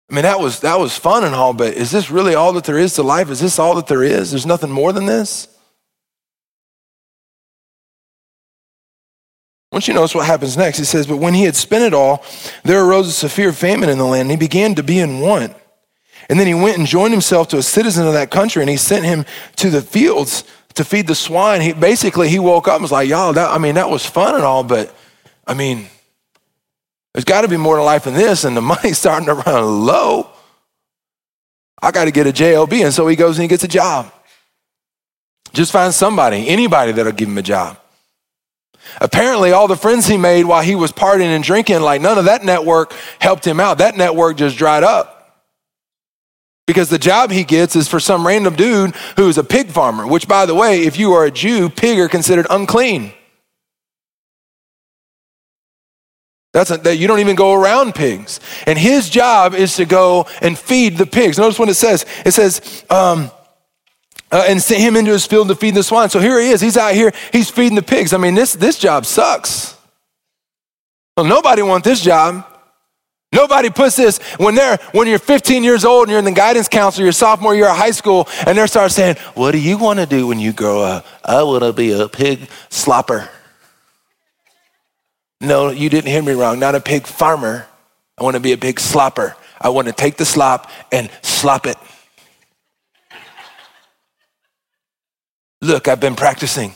[0.10, 2.64] I mean, that was, that was fun and all, but is this really all that
[2.64, 3.30] there is to life?
[3.30, 4.32] Is this all that there is?
[4.32, 5.48] There's nothing more than this?
[9.76, 12.24] Once you notice what happens next, he says, But when he had spent it all,
[12.64, 15.54] there arose a severe famine in the land, and he began to be in want.
[16.30, 18.78] And then he went and joined himself to a citizen of that country, and he
[18.78, 19.26] sent him
[19.58, 21.60] to the fields to feed the swine.
[21.60, 24.36] He basically he woke up and was like, Y'all, that, I mean, that was fun
[24.36, 24.96] and all, but
[25.46, 25.88] I mean,
[27.14, 29.86] there's got to be more to life than this, and the money's starting to run
[29.86, 30.30] low.
[31.82, 34.10] I got to get a job, and so he goes and he gets a job.
[35.52, 37.78] Just find somebody, anybody that'll give him a job.
[39.02, 42.26] Apparently, all the friends he made while he was partying and drinking, like none of
[42.26, 43.80] that network helped him out.
[43.80, 45.12] That network just dried up.
[46.68, 50.28] Because the job he gets is for some random dude who's a pig farmer, which,
[50.28, 53.14] by the way, if you are a Jew, pig are considered unclean.
[56.54, 58.40] That's a, that you don't even go around pigs.
[58.66, 61.38] And his job is to go and feed the pigs.
[61.38, 62.06] Notice what it says.
[62.26, 63.30] It says, um,
[64.32, 66.10] uh, and sent him into his field to feed the swine.
[66.10, 66.62] So here he is.
[66.62, 67.12] He's out here.
[67.32, 68.14] He's feeding the pigs.
[68.14, 69.78] I mean, this, this job sucks.
[71.16, 72.46] Well, nobody wants this job.
[73.32, 76.70] Nobody puts this when they're when you're 15 years old and you're in the guidance
[76.70, 80.00] counselor, your sophomore year of high school, and they start saying, "What do you want
[80.00, 83.28] to do when you grow up?" I want to be a pig slopper.
[85.42, 86.60] No, you didn't hear me wrong.
[86.60, 87.68] Not a pig farmer.
[88.18, 89.36] I want to be a pig slopper.
[89.60, 91.78] I want to take the slop and slop it.
[95.66, 96.76] Look, I've been practicing.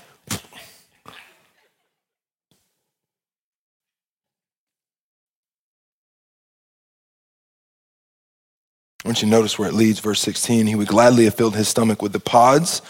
[9.05, 12.01] Once you notice where it leads, verse 16, he would gladly have filled his stomach
[12.01, 12.81] with the pods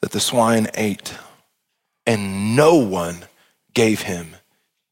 [0.00, 1.14] that the swine ate,
[2.04, 3.24] and no one
[3.74, 4.34] gave him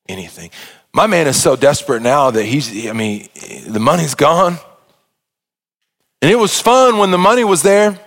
[0.09, 0.53] anything.
[0.94, 3.29] My man is so desperate now that he's, I mean,
[3.66, 4.59] the money's gone.
[6.20, 7.98] And it was fun when the money was there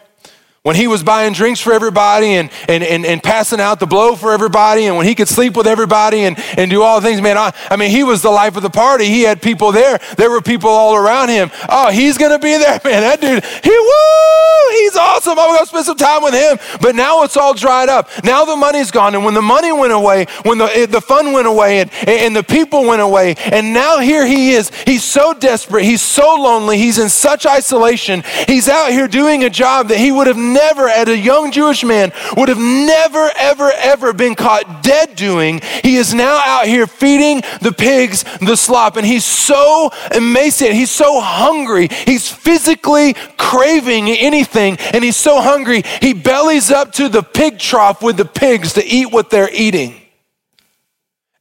[0.65, 4.15] when he was buying drinks for everybody and, and, and, and passing out the blow
[4.15, 7.38] for everybody and when he could sleep with everybody and, and do all things, man,
[7.38, 9.06] I, I mean, he was the life of the party.
[9.06, 9.99] He had people there.
[10.17, 11.51] There were people all around him.
[11.69, 13.01] Oh, he's to be there, man.
[13.04, 15.38] That dude, he, woo, he's awesome.
[15.38, 16.58] I'm to spend some time with him.
[16.82, 18.10] But now it's all dried up.
[18.23, 19.13] Now the money's gone.
[19.13, 22.41] And when the money went away, when the, the fun went away and, and the
[22.41, 24.71] people went away, and now here he is.
[24.86, 25.84] He's so desperate.
[25.84, 26.80] He's so lonely.
[26.80, 28.23] He's in such isolation.
[28.47, 31.84] He's out here doing a job that he would have never, as a young Jewish
[31.84, 35.62] man, would have never, ever, ever been caught dead doing.
[35.84, 40.76] He is now out here feeding the pigs the slop, and he's so emaciated.
[40.76, 41.89] He's so hungry.
[42.06, 48.02] He's physically craving anything, and he's so hungry, he bellies up to the pig trough
[48.02, 50.02] with the pigs to eat what they're eating.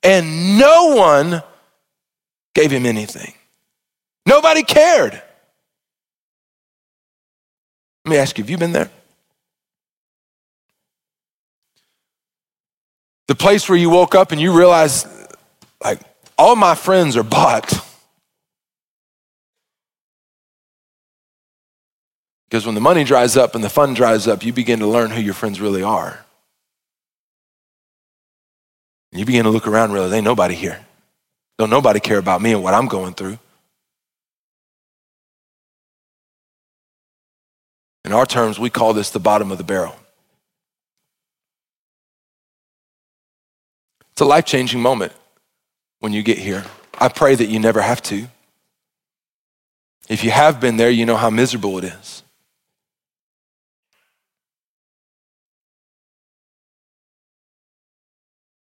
[0.03, 1.42] And no one
[2.55, 3.33] gave him anything.
[4.27, 5.22] Nobody cared.
[8.05, 8.90] Let me ask you, have you been there?
[13.26, 15.06] The place where you woke up and you realized,
[15.82, 16.00] like,
[16.37, 17.72] all my friends are bought.
[22.48, 25.10] Because when the money dries up and the fun dries up, you begin to learn
[25.10, 26.24] who your friends really are.
[29.10, 30.84] And you begin to look around and realize, ain't nobody here.
[31.58, 33.38] Don't nobody care about me and what I'm going through.
[38.04, 39.96] In our terms, we call this the bottom of the barrel.
[44.14, 45.12] It's a life changing moment
[45.98, 46.64] when you get here.
[47.00, 48.29] I pray that you never have to.
[50.09, 52.22] If you have been there, you know how miserable it is.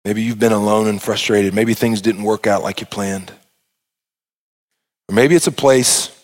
[0.07, 1.53] Maybe you've been alone and frustrated.
[1.53, 3.31] Maybe things didn't work out like you planned.
[5.11, 6.17] Or maybe it's a place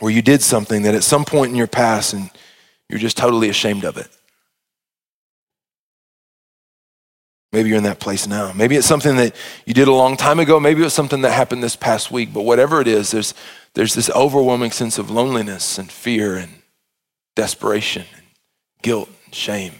[0.00, 2.30] where you did something that at some point in your past and
[2.88, 4.08] you're just totally ashamed of it.
[7.52, 8.52] Maybe you're in that place now.
[8.52, 9.34] Maybe it's something that
[9.64, 10.60] you did a long time ago.
[10.60, 12.32] Maybe it was something that happened this past week.
[12.32, 13.32] But whatever it is, there's,
[13.74, 16.62] there's this overwhelming sense of loneliness and fear and
[17.36, 18.26] desperation and
[18.82, 19.72] guilt and shame.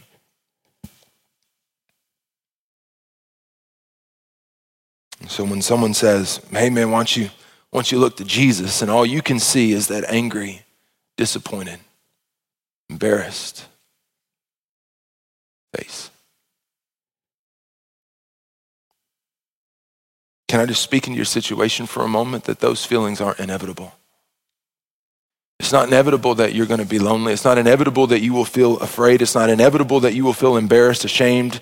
[5.26, 7.24] So when someone says, hey man, why don't you,
[7.70, 8.80] why don't you look to Jesus?
[8.80, 10.62] And all you can see is that angry,
[11.18, 11.80] disappointed,
[12.88, 13.66] embarrassed
[15.76, 16.07] face.
[20.48, 23.92] Can I just speak into your situation for a moment that those feelings aren't inevitable?
[25.60, 27.32] It's not inevitable that you're going to be lonely.
[27.32, 29.20] It's not inevitable that you will feel afraid.
[29.20, 31.60] It's not inevitable that you will feel embarrassed, ashamed,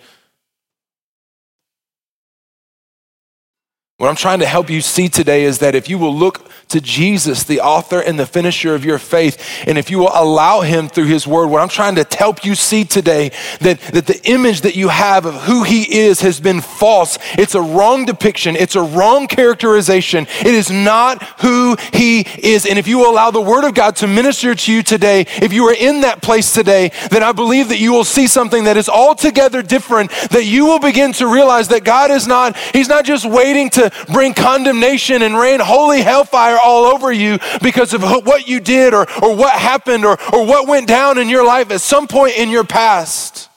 [3.99, 6.83] What I'm trying to help you see today is that if you will look to
[6.83, 10.87] Jesus, the author and the finisher of your faith, and if you will allow him
[10.87, 13.31] through his word, what I'm trying to help you see today,
[13.61, 17.19] that, that the image that you have of who he is has been false.
[17.39, 20.27] It's a wrong depiction, it's a wrong characterization.
[20.41, 22.67] It is not who he is.
[22.67, 25.55] And if you will allow the word of God to minister to you today, if
[25.55, 28.77] you are in that place today, then I believe that you will see something that
[28.77, 33.07] is altogether different, that you will begin to realize that God is not, he's not
[33.07, 38.49] just waiting to bring condemnation and rain holy hellfire all over you because of what
[38.49, 41.81] you did or, or what happened or, or what went down in your life at
[41.81, 43.49] some point in your past.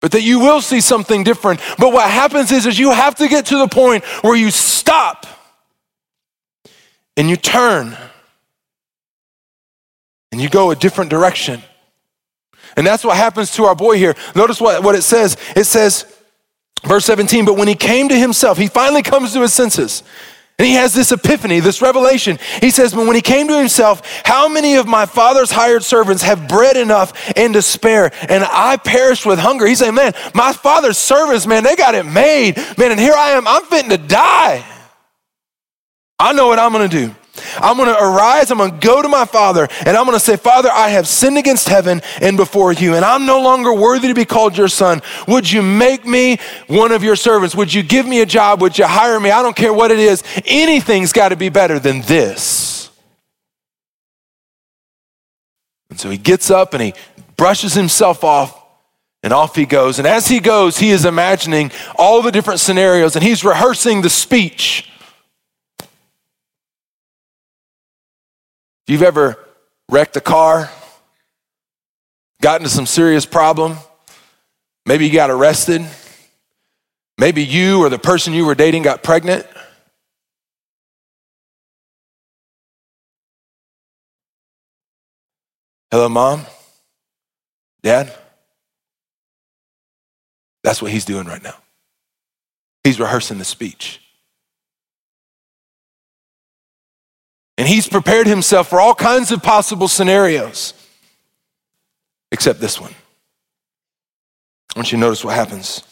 [0.00, 1.60] But that you will see something different.
[1.78, 5.26] But what happens is, is you have to get to the point where you stop
[7.16, 7.96] and you turn
[10.30, 11.62] and you go a different direction.
[12.76, 14.14] And that's what happens to our boy here.
[14.36, 15.36] Notice what, what it says.
[15.56, 16.06] It says,
[16.84, 20.02] Verse 17, but when he came to himself, he finally comes to his senses.
[20.58, 22.38] And he has this epiphany, this revelation.
[22.60, 26.24] He says, But when he came to himself, how many of my father's hired servants
[26.24, 28.10] have bread enough and to spare?
[28.28, 29.66] And I perished with hunger.
[29.66, 32.56] He's saying, Man, my father's servants, man, they got it made.
[32.76, 34.64] Man, and here I am, I'm fitting to die.
[36.18, 37.14] I know what I'm gonna do.
[37.56, 40.24] I'm going to arise, I'm going to go to my father, and I'm going to
[40.24, 44.08] say, Father, I have sinned against heaven and before you, and I'm no longer worthy
[44.08, 45.02] to be called your son.
[45.26, 47.54] Would you make me one of your servants?
[47.54, 48.60] Would you give me a job?
[48.62, 49.30] Would you hire me?
[49.30, 50.22] I don't care what it is.
[50.44, 52.90] Anything's got to be better than this.
[55.90, 56.94] And so he gets up and he
[57.36, 58.56] brushes himself off.
[59.24, 59.98] And off he goes.
[59.98, 64.08] And as he goes, he is imagining all the different scenarios and he's rehearsing the
[64.08, 64.88] speech
[65.80, 65.88] If
[68.88, 69.36] you've ever
[69.90, 70.70] wrecked a car,
[72.40, 73.76] got into some serious problem,
[74.86, 75.84] maybe you got arrested,
[77.18, 79.46] maybe you or the person you were dating got pregnant.
[85.90, 86.44] Hello, mom?
[87.82, 88.12] Dad?
[90.62, 91.54] That's what he's doing right now.
[92.84, 94.00] He's rehearsing the speech.
[97.58, 100.74] And he's prepared himself for all kinds of possible scenarios,
[102.30, 102.94] except this one.
[104.74, 105.82] I want you to notice what happens.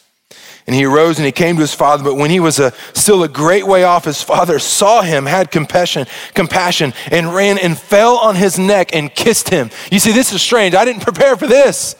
[0.69, 3.25] And he arose and he came to his father, but when he was a, still
[3.25, 8.17] a great way off, his father saw him, had compassion, compassion, and ran and fell
[8.17, 9.71] on his neck and kissed him.
[9.91, 10.75] You see, this is strange.
[10.75, 11.97] I didn't prepare for this.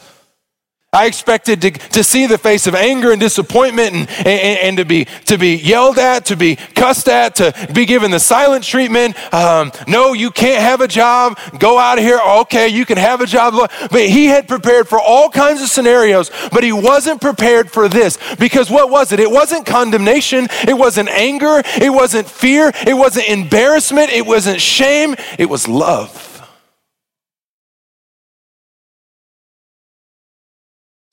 [0.93, 4.85] I expected to, to see the face of anger and disappointment and, and, and, to,
[4.85, 9.21] be, to be yelled at, to be cussed at, to be given the silent treatment.
[9.33, 11.37] Um, no, you can't have a job.
[11.59, 12.21] Go out of here.
[12.39, 13.69] Okay, you can have a job.
[13.91, 18.17] But he had prepared for all kinds of scenarios, but he wasn't prepared for this.
[18.39, 19.19] Because what was it?
[19.19, 20.47] It wasn't condemnation.
[20.65, 21.63] It wasn't anger.
[21.81, 22.71] It wasn't fear.
[22.87, 24.09] It wasn't embarrassment.
[24.11, 25.15] It wasn't shame.
[25.37, 26.26] It was love.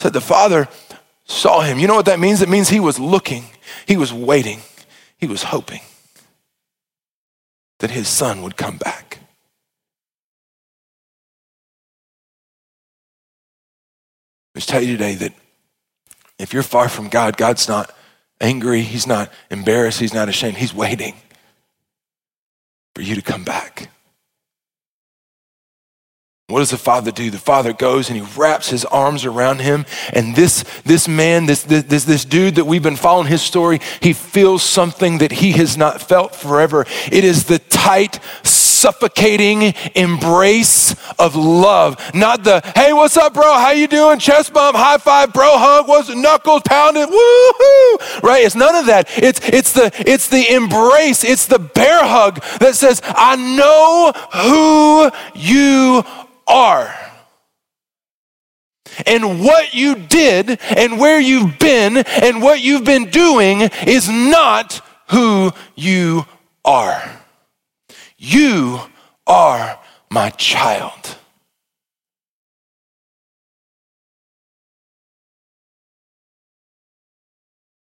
[0.05, 0.69] Said the father
[1.25, 1.79] saw him.
[1.79, 2.43] You know what that means?
[2.43, 3.47] It means he was looking,
[3.87, 4.61] he was waiting,
[5.17, 5.81] he was hoping
[7.79, 9.21] that his son would come back.
[14.55, 15.33] I just tell you today that
[16.39, 17.91] if you're far from God, God's not
[18.43, 20.59] angry, He's not embarrassed, He's not ashamed.
[20.59, 21.15] He's waiting
[22.95, 23.89] for you to come back.
[26.49, 27.31] What does the father do?
[27.31, 29.87] The father goes and he wraps his arms around him.
[30.13, 34.13] And this, this man, this, this, this dude that we've been following his story, he
[34.13, 36.85] feels something that he has not felt forever.
[37.11, 41.99] It is the tight, suffocating embrace of love.
[42.15, 43.55] Not the, hey, what's up, bro?
[43.55, 44.19] How you doing?
[44.19, 46.19] Chest bump, high five, bro hug, what's it?
[46.19, 48.23] Knuckles pounding, woohoo!
[48.23, 48.45] Right?
[48.45, 49.09] It's none of that.
[49.17, 55.11] It's, it's, the, it's the embrace, it's the bear hug that says, I know who
[55.35, 56.05] you
[56.47, 56.95] are.
[59.07, 64.81] And what you did and where you've been and what you've been doing is not
[65.09, 66.27] who you
[66.65, 67.03] are.
[68.17, 68.81] You
[69.27, 69.79] are
[70.11, 71.17] my child.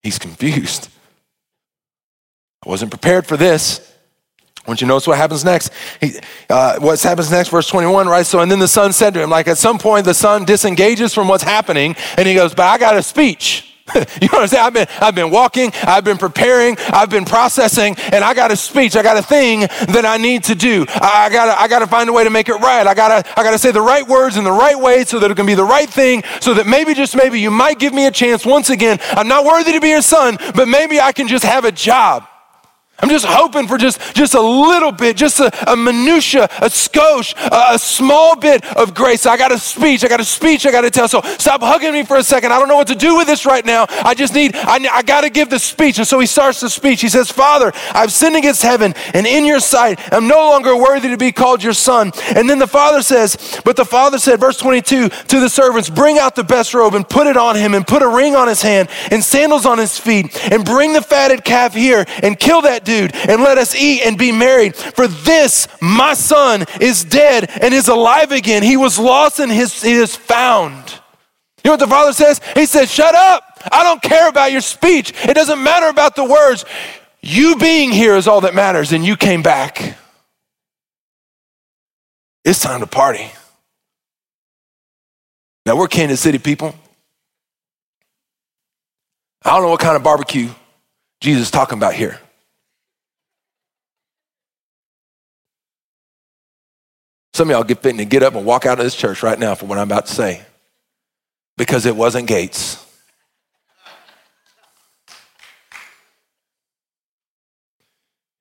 [0.03, 0.89] He's confused.
[2.65, 3.94] I wasn't prepared for this.
[4.67, 5.71] Want you notice what happens next.
[6.01, 6.13] He,
[6.49, 8.25] uh, what happens next, verse 21, right?
[8.25, 11.13] So, and then the son said to him, like at some point, the son disengages
[11.13, 13.71] from what's happening and he goes, But I got a speech.
[13.95, 14.65] you know what I'm saying?
[14.65, 18.57] I've been, I've been walking, I've been preparing, I've been processing, and I got a
[18.57, 20.87] speech, I got a thing that I need to do.
[20.89, 22.87] I, I gotta, I gotta find a way to make it right.
[22.87, 25.37] I gotta, I gotta say the right words in the right way so that it
[25.37, 28.11] can be the right thing, so that maybe, just maybe, you might give me a
[28.11, 28.99] chance once again.
[29.11, 32.27] I'm not worthy to be your son, but maybe I can just have a job.
[33.01, 37.35] I'm just hoping for just, just a little bit, just a, a minutia, a skosh,
[37.51, 39.27] a, a, small bit of grace.
[39.27, 41.09] I got a speech, I got a speech I got to tell.
[41.09, 42.53] So stop hugging me for a second.
[42.53, 43.87] I don't know what to do with this right now.
[43.89, 45.99] I just need, I, I got to give the speech.
[45.99, 47.01] And so he starts the speech.
[47.01, 49.99] He says, Father, I've sinned against heaven and in your sight.
[50.13, 52.13] I'm no longer worthy to be called your son.
[52.37, 56.19] And then the father says, but the father said, verse 22, to the servants, bring
[56.19, 58.63] out the best robe and put it on him and put a ring on his
[58.63, 62.84] hand and sandals on his feet and bring the fatted calf here and kill that
[62.85, 64.77] dude and let us eat and be married.
[64.77, 68.63] For this, my son, is dead and is alive again.
[68.63, 71.01] He was lost and his, he is found.
[71.65, 72.41] You know what the father says?
[72.55, 73.43] He says, Shut up.
[73.73, 75.15] I don't care about your speech.
[75.25, 76.67] It doesn't matter about the words.
[77.23, 79.97] You being here is all that matters, and you came back.
[82.45, 83.31] It's time to party.
[85.65, 86.75] Now, we're Kansas City people.
[89.43, 90.51] I don't know what kind of barbecue
[91.21, 92.21] Jesus is talking about here.
[97.35, 99.37] Some of y'all get fitting to get up and walk out of this church right
[99.37, 100.43] now for what I'm about to say.
[101.57, 102.81] Because it wasn't Gates.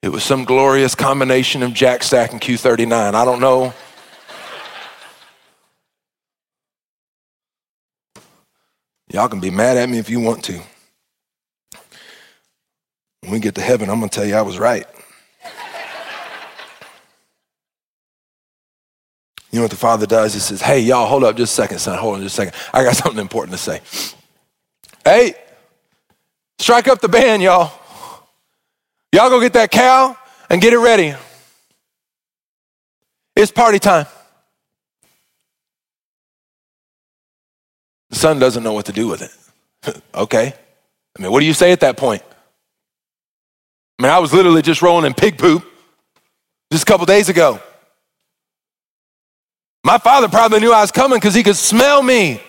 [0.03, 3.15] It was some glorious combination of Jack Stack and Q39.
[3.15, 3.73] I don't know.
[9.11, 10.61] Y'all can be mad at me if you want to.
[13.21, 14.85] When we get to heaven, I'm going to tell you I was right.
[19.53, 20.33] You know what the father does?
[20.33, 21.95] He says, Hey, y'all, hold up just a second, son.
[21.99, 22.55] Hold on just a second.
[22.73, 23.81] I got something important to say.
[25.05, 25.35] Hey,
[26.57, 27.71] strike up the band, y'all.
[29.13, 30.17] Y'all go get that cow
[30.49, 31.13] and get it ready.
[33.35, 34.07] It's party time.
[38.09, 40.01] The son doesn't know what to do with it.
[40.15, 40.55] okay.
[41.15, 42.23] I mean, what do you say at that point?
[43.99, 45.63] I mean, I was literally just rolling in pig poop
[46.71, 47.61] just a couple days ago.
[49.83, 52.41] My father probably knew I was coming because he could smell me.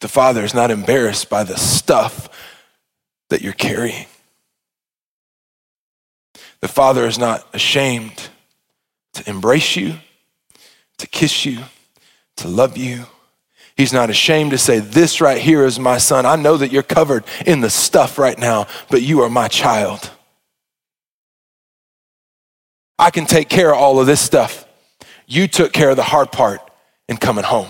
[0.00, 2.28] The father is not embarrassed by the stuff
[3.30, 4.06] that you're carrying.
[6.60, 8.28] The father is not ashamed
[9.14, 9.94] to embrace you,
[10.98, 11.60] to kiss you,
[12.36, 13.06] to love you.
[13.76, 16.26] He's not ashamed to say, This right here is my son.
[16.26, 20.10] I know that you're covered in the stuff right now, but you are my child.
[22.98, 24.66] I can take care of all of this stuff.
[25.26, 26.60] You took care of the hard part
[27.08, 27.68] in coming home.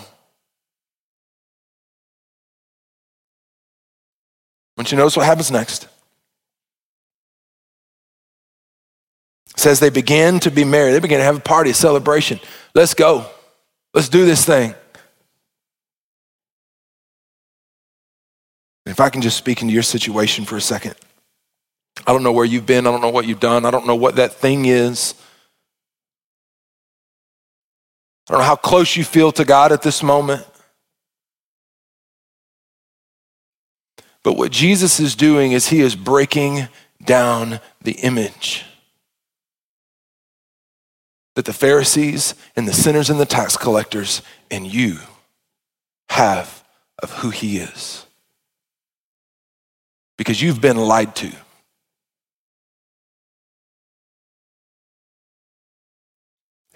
[4.77, 5.89] Once you notice what happens next.
[9.51, 10.93] It says they began to be married.
[10.93, 12.39] They began to have a party, a celebration.
[12.75, 13.27] Let's go.
[13.93, 14.75] Let's do this thing.
[18.87, 20.95] If I can just speak into your situation for a second.
[22.09, 22.87] I don't know where you've been.
[22.87, 23.67] I don't know what you've done.
[23.67, 25.13] I don't know what that thing is.
[28.27, 30.47] I don't know how close you feel to God at this moment.
[34.23, 36.69] But what Jesus is doing is he is breaking
[37.05, 38.65] down the image
[41.35, 44.97] that the Pharisees and the sinners and the tax collectors and you
[46.09, 46.65] have
[47.03, 48.07] of who he is.
[50.17, 51.31] Because you've been lied to.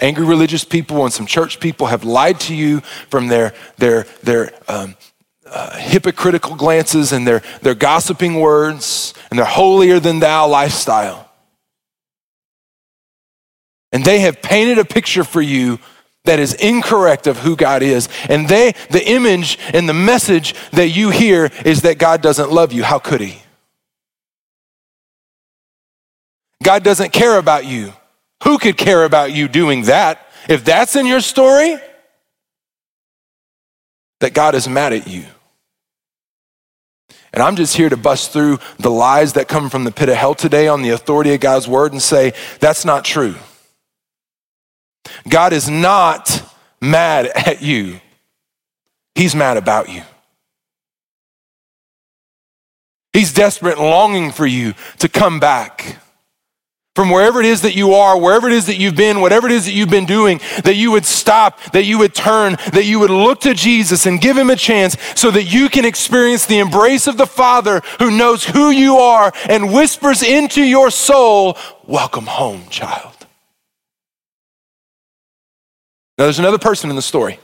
[0.02, 4.52] Angry religious people and some church people have lied to you from their, their, their
[4.68, 4.96] um,
[5.46, 11.30] uh, hypocritical glances and their, their gossiping words and their holier than thou lifestyle.
[13.92, 15.78] And they have painted a picture for you
[16.24, 18.08] that is incorrect of who God is.
[18.28, 22.72] And they, the image and the message that you hear is that God doesn't love
[22.72, 22.82] you.
[22.82, 23.40] How could He?
[26.62, 27.92] God doesn't care about you.
[28.42, 30.26] Who could care about you doing that?
[30.48, 31.76] If that's in your story,
[34.20, 35.24] that God is mad at you.
[37.32, 40.16] And I'm just here to bust through the lies that come from the pit of
[40.16, 43.34] hell today on the authority of God's word and say, that's not true.
[45.28, 46.42] God is not
[46.80, 48.00] mad at you,
[49.14, 50.02] He's mad about you.
[53.12, 55.98] He's desperate and longing for you to come back
[56.94, 59.52] from wherever it is that you are, wherever it is that you've been, whatever it
[59.52, 62.98] is that you've been doing, that you would stop, that you would turn, that you
[62.98, 66.58] would look to Jesus and give him a chance so that you can experience the
[66.58, 72.26] embrace of the Father who knows who you are and whispers into your soul, Welcome
[72.26, 73.16] home, child.
[76.18, 77.40] Now, there's another person in the story.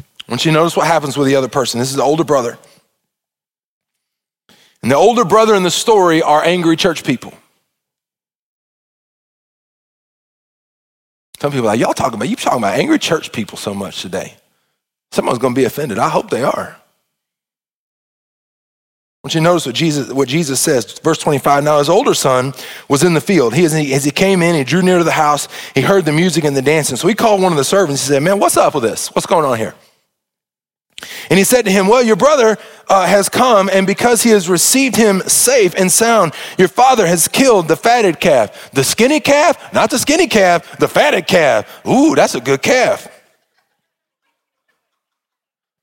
[0.00, 1.78] I want you to notice what happens with the other person.
[1.78, 2.58] This is the older brother.
[4.82, 7.32] And the older brother in the story are angry church people.
[11.46, 14.02] Some people are like, y'all talking about, you talking about angry church people so much
[14.02, 14.34] today.
[15.12, 15.96] Someone's going to be offended.
[15.96, 16.76] I hope they are.
[16.76, 16.76] I
[19.22, 20.98] want you to notice what Jesus, what Jesus says.
[20.98, 22.52] Verse 25, now his older son
[22.88, 23.54] was in the field.
[23.54, 25.46] He, as, he, came in, he drew near to the house.
[25.72, 26.96] He heard the music and the dancing.
[26.96, 28.04] So he called one of the servants.
[28.04, 29.14] He said, man, what's up with this?
[29.14, 29.76] What's going on here?
[31.30, 32.56] And he said to him, Well, your brother
[32.88, 37.28] uh, has come, and because he has received him safe and sound, your father has
[37.28, 38.70] killed the fatted calf.
[38.72, 39.72] The skinny calf?
[39.72, 41.86] Not the skinny calf, the fatted calf.
[41.86, 43.08] Ooh, that's a good calf.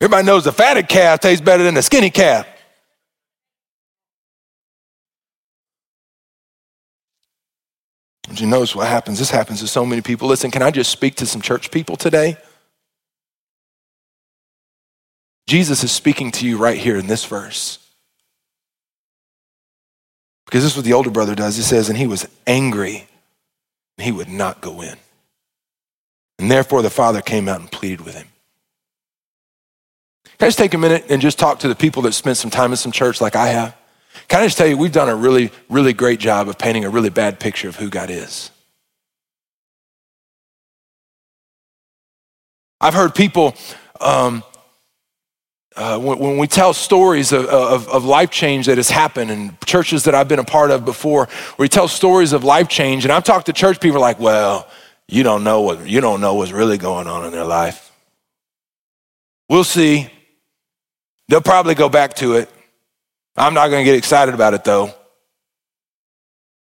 [0.01, 2.47] Everybody knows the fatted calf tastes better than the skinny calf.
[8.27, 9.19] But you notice what happens?
[9.19, 10.27] This happens to so many people.
[10.27, 12.35] Listen, can I just speak to some church people today?
[15.47, 17.79] Jesus is speaking to you right here in this verse.
[20.45, 21.55] Because this is what the older brother does.
[21.55, 23.07] He says, and he was angry,
[23.97, 24.97] and he would not go in.
[26.39, 28.27] And therefore the father came out and pleaded with him.
[30.25, 32.51] Can I just take a minute and just talk to the people that spent some
[32.51, 33.75] time in some church like I have?
[34.27, 36.89] Can I just tell you, we've done a really, really great job of painting a
[36.89, 38.51] really bad picture of who God is.
[42.81, 43.55] I've heard people
[44.01, 44.43] um,
[45.75, 49.57] uh, when, when, we tell stories of, of, of, life change that has happened in
[49.65, 53.11] churches that I've been a part of before, we tell stories of life change, and
[53.11, 54.67] I've talked to church people like, well,
[55.07, 57.91] you don't know what you don't know what's really going on in their life.
[59.49, 60.09] We'll see.
[61.27, 62.49] They'll probably go back to it.
[63.35, 64.93] I'm not going to get excited about it though.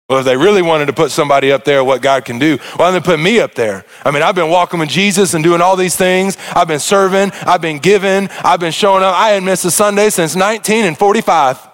[0.09, 2.91] Well, if they really wanted to put somebody up there, what God can do, why
[2.91, 3.85] don't they put me up there?
[4.07, 6.39] I mean, I've been walking with Jesus and doing all these things.
[6.57, 7.31] I've been serving.
[7.43, 8.29] I've been giving.
[8.43, 9.15] I've been showing up.
[9.15, 11.69] I hadn't missed a Sunday since 19 and 45.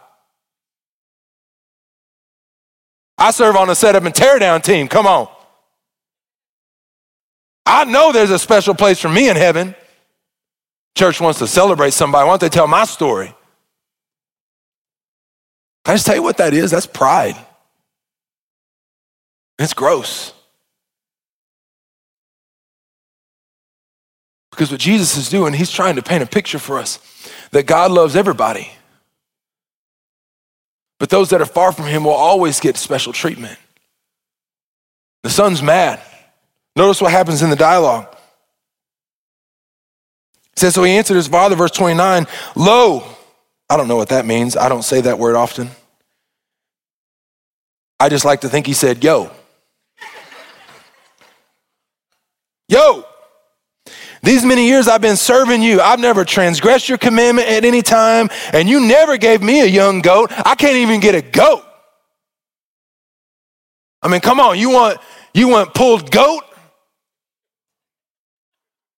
[3.17, 4.89] I serve on a setup and tear down team.
[4.89, 5.29] Come on.
[7.65, 9.77] I know there's a special place for me in heaven.
[10.97, 12.27] Church wants to celebrate somebody.
[12.27, 13.29] Why don't they tell my story?
[15.85, 16.73] Can I just tell you what that is?
[16.73, 17.37] That's pride.
[19.59, 20.33] It's gross.
[24.51, 27.01] Because what Jesus is doing, he's trying to paint a picture for us
[27.51, 28.71] that God loves everybody.
[31.01, 33.59] But those that are far from him will always get special treatment.
[35.25, 36.01] The son's mad.
[36.77, 38.07] Notice what happens in the dialogue.
[40.53, 43.03] It says, So he answered his father, verse 29, Lo,
[43.69, 44.57] I don't know what that means.
[44.57, 45.71] I don't say that word often.
[47.99, 49.31] I just like to think he said, Yo.
[52.69, 53.05] Yo,
[54.23, 55.81] these many years I've been serving you.
[55.81, 60.01] I've never transgressed your commandment at any time, and you never gave me a young
[60.01, 60.31] goat.
[60.33, 61.63] I can't even get a goat.
[64.03, 64.99] I mean, come on, you want
[65.35, 66.43] you want pulled goat?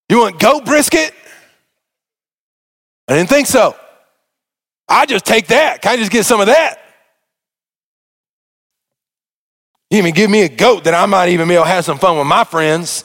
[0.09, 1.12] You want goat brisket?
[3.09, 3.75] I didn't think so.
[4.89, 5.83] I just take that.
[5.83, 6.79] Can I just get some of that?
[9.91, 11.99] You even give me a goat that I might even be able to have some
[11.99, 13.05] fun with my friends.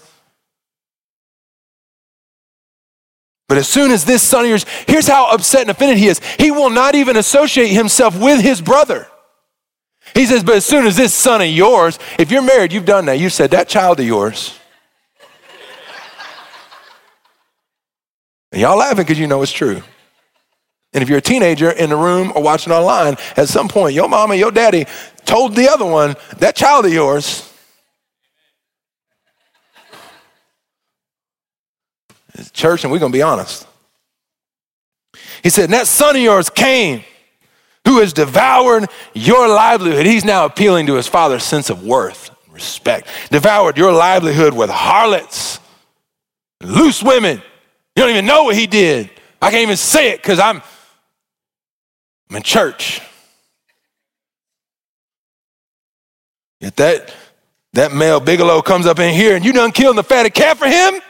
[3.51, 6.21] But as soon as this son of yours, here's how upset and offended he is.
[6.39, 9.09] He will not even associate himself with his brother.
[10.15, 13.07] He says, But as soon as this son of yours, if you're married, you've done
[13.07, 13.19] that.
[13.19, 14.57] You said, That child of yours.
[18.53, 19.83] and y'all laughing because you know it's true.
[20.93, 24.07] And if you're a teenager in the room or watching online, at some point, your
[24.07, 24.85] mama, your daddy
[25.25, 27.50] told the other one, That child of yours.
[32.53, 33.67] Church, and we're going to be honest.
[35.43, 37.03] He said, That son of yours came
[37.85, 40.05] who has devoured your livelihood.
[40.05, 43.07] He's now appealing to his father's sense of worth, and respect.
[43.31, 45.59] Devoured your livelihood with harlots,
[46.61, 47.41] loose women.
[47.95, 49.09] You don't even know what he did.
[49.41, 50.61] I can't even say it because I'm,
[52.29, 53.01] I'm in church.
[56.59, 57.13] Yet that,
[57.73, 60.67] that male Bigelow comes up in here and you done killed the fatted calf for
[60.67, 61.01] him?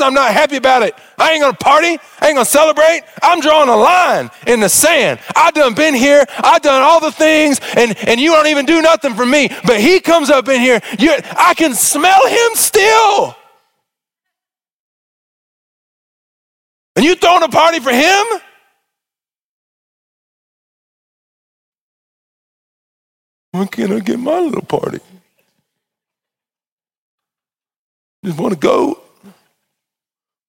[0.00, 0.94] I'm not happy about it.
[1.18, 1.98] I ain't gonna party.
[2.20, 3.02] I ain't gonna celebrate.
[3.22, 5.20] I'm drawing a line in the sand.
[5.36, 6.24] I done been here.
[6.38, 9.50] I done all the things, and, and you don't even do nothing for me.
[9.66, 10.80] But he comes up in here.
[10.98, 13.36] You, I can smell him still.
[16.96, 18.24] And you throwing a party for him?
[23.52, 25.00] When can I get my little party?
[28.24, 29.00] Just want to go.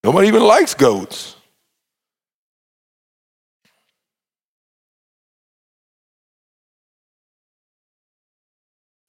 [0.04, 1.36] Nobody even likes goats.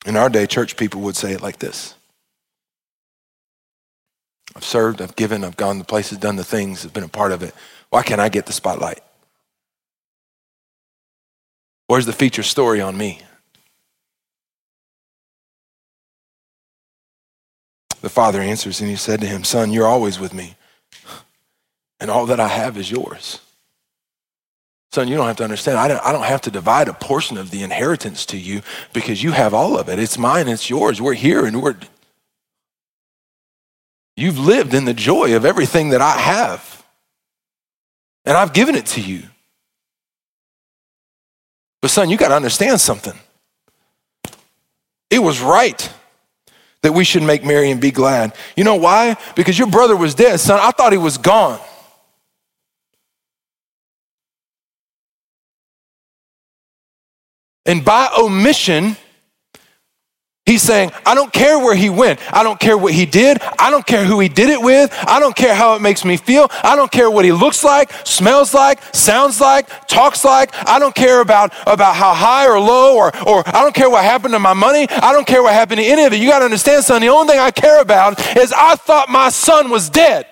[0.07, 1.95] In our day, church people would say it like this
[4.55, 7.32] I've served, I've given, I've gone to places, done the things, I've been a part
[7.32, 7.55] of it.
[7.90, 9.01] Why can't I get the spotlight?
[11.86, 13.20] Where's the feature story on me?
[18.01, 20.57] The father answers and he said to him, Son, you're always with me
[22.01, 23.40] and all that I have is yours.
[24.92, 25.76] Son, you don't have to understand.
[25.76, 29.22] I don't, I don't have to divide a portion of the inheritance to you because
[29.22, 29.99] you have all of it.
[29.99, 31.01] It's mine, it's yours.
[31.01, 31.74] We're here and we're.
[34.16, 36.84] You've lived in the joy of everything that I have.
[38.24, 39.24] And I've given it to you.
[41.82, 43.18] But, son, you got to understand something.
[45.11, 45.92] It was right
[46.82, 48.34] that we should make merry and be glad.
[48.57, 49.16] You know why?
[49.34, 50.61] Because your brother was dead, son.
[50.62, 51.61] I thought he was gone.
[57.67, 58.97] And by omission,
[60.47, 62.21] He's saying, I don't care where he went.
[62.31, 63.39] I don't care what he did.
[63.59, 64.93] I don't care who he did it with.
[65.09, 66.49] I don't care how it makes me feel.
[66.62, 70.51] I don't care what he looks like, smells like, sounds like, talks like.
[70.69, 74.05] I don't care about, about how high or low or, or I don't care what
[74.05, 74.87] happened to my money.
[74.91, 76.21] I don't care what happened to any of it.
[76.21, 79.31] You got to understand, son, the only thing I care about is I thought my
[79.31, 80.27] son was dead.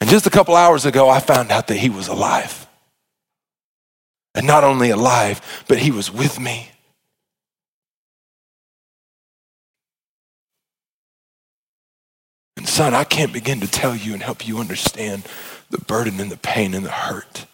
[0.11, 2.67] just a couple hours ago, I found out that he was alive.
[4.35, 6.69] And not only alive, but he was with me.
[12.57, 15.23] And son, I can't begin to tell you and help you understand
[15.69, 17.45] the burden and the pain and the hurt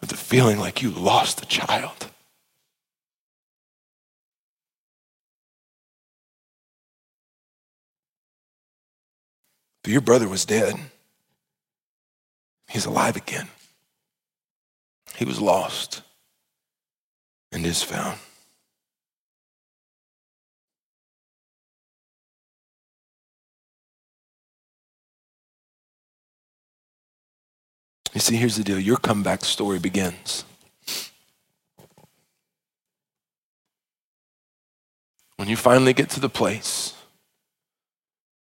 [0.00, 2.06] of the feeling like you lost a child.
[9.82, 10.76] But your brother was dead.
[12.74, 13.46] He's alive again.
[15.14, 16.02] He was lost
[17.52, 18.18] and is found.
[28.12, 30.44] You see, here's the deal your comeback story begins.
[35.36, 36.92] When you finally get to the place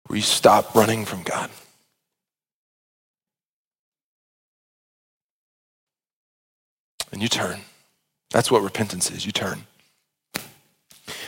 [0.08, 1.52] where you stop running from God.
[7.14, 7.62] And you turn.
[8.32, 9.26] That's what repentance is.
[9.26, 9.68] You turn.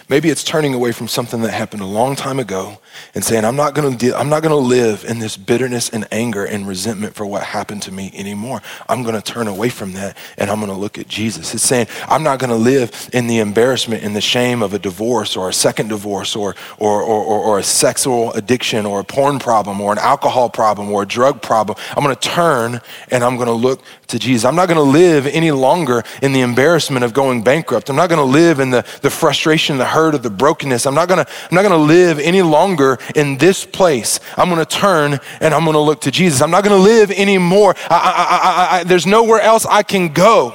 [0.07, 2.79] Maybe it's turning away from something that happened a long time ago
[3.15, 6.07] and saying, I'm not going to I'm not going to live in this bitterness and
[6.11, 8.61] anger and resentment for what happened to me anymore.
[8.87, 11.55] I'm going to turn away from that and I'm going to look at Jesus.
[11.55, 14.79] It's saying, I'm not going to live in the embarrassment and the shame of a
[14.79, 19.03] divorce or a second divorce or, or, or, or, or a sexual addiction or a
[19.03, 21.77] porn problem or an alcohol problem or a drug problem.
[21.97, 22.79] I'm going to turn
[23.09, 24.45] and I'm going to look to Jesus.
[24.45, 27.89] I'm not going to live any longer in the embarrassment of going bankrupt.
[27.89, 30.85] I'm not going to live in the, the frustration, the hurt of the brokenness.
[30.85, 34.19] I'm not to, I'm not to live any longer in this place.
[34.37, 36.41] I'm to turn and I'm to look to Jesus.
[36.41, 37.75] I'm not to live anymore.
[37.89, 40.53] I, I, I, there's nowhere else I can go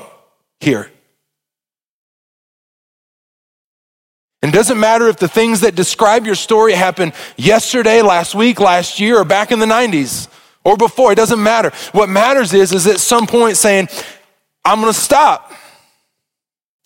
[0.60, 0.90] here.
[4.42, 8.60] And it doesn't matter if the things that describe your story happened yesterday, last week,
[8.60, 10.28] last year, or back in the 90s
[10.64, 11.12] or before.
[11.12, 11.72] It doesn't matter.
[11.92, 13.88] What matters is, is at some point saying,
[14.64, 15.50] I'm going to stop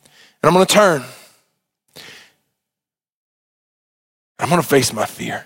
[0.05, 1.05] and I'm going to turn.
[4.39, 5.45] I'm going to face my fear.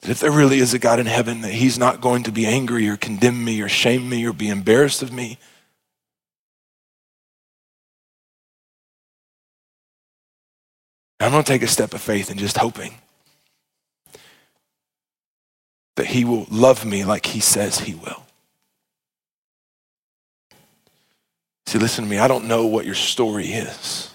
[0.00, 2.46] That if there really is a God in heaven, that He's not going to be
[2.46, 5.38] angry or condemn me or shame me or be embarrassed of me.
[11.20, 12.94] I'm going to take a step of faith and just hoping
[15.96, 18.22] that He will love me like He says He will.
[21.66, 22.18] See, listen to me.
[22.18, 24.10] I don't know what your story is,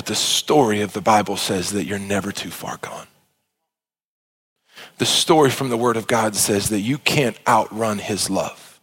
[0.00, 3.06] but the story of the Bible says that you're never too far gone.
[4.96, 8.80] The story from the Word of God says that you can't outrun His love.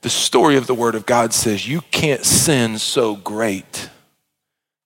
[0.00, 3.88] The story of the Word of God says you can't sin so great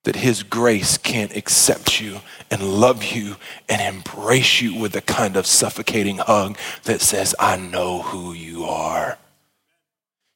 [0.03, 2.19] that His grace can't accept you
[2.51, 7.57] and love you and embrace you with a kind of suffocating hug that says, I
[7.57, 9.17] know who you are.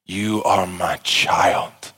[0.07, 1.93] You are my child.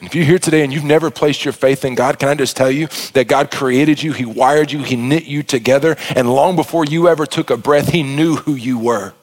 [0.00, 2.56] If you're here today and you've never placed your faith in God, can I just
[2.56, 6.54] tell you that God created you, He wired you, He knit you together, and long
[6.54, 9.14] before you ever took a breath, He knew who you were.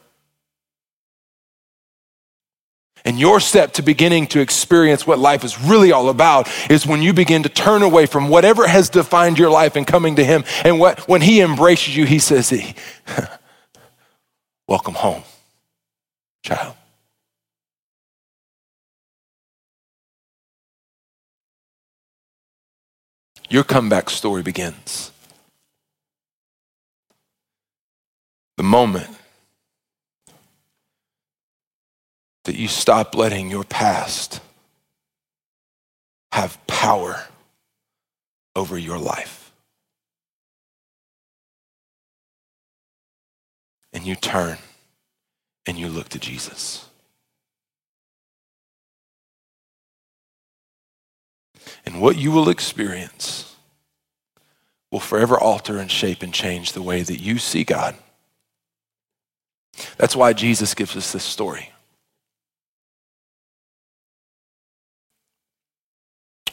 [3.05, 7.03] And your step to beginning to experience what life is really all about is when
[7.03, 10.43] you begin to turn away from whatever has defined your life and coming to Him.
[10.63, 12.51] And what, when He embraces you, He says,
[14.67, 15.23] Welcome home,
[16.43, 16.75] child.
[23.55, 25.13] Your comeback story begins.
[28.57, 29.07] The moment
[32.43, 34.41] that you stop letting your past
[36.33, 37.27] have power
[38.57, 39.53] over your life.
[43.93, 44.57] And you turn
[45.65, 46.84] and you look to Jesus.
[51.85, 53.55] And what you will experience
[54.91, 57.95] will forever alter and shape and change the way that you see God.
[59.97, 61.71] That's why Jesus gives us this story.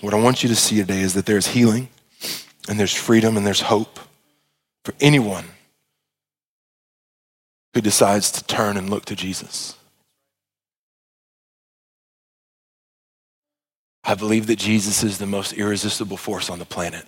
[0.01, 1.89] What I want you to see today is that there's healing
[2.69, 4.01] and there's freedom and there's hope
[4.85, 5.45] for anyone
[7.75, 9.77] who decides to turn and look to Jesus.
[14.05, 17.07] I believe that Jesus is the most irresistible force on the planet.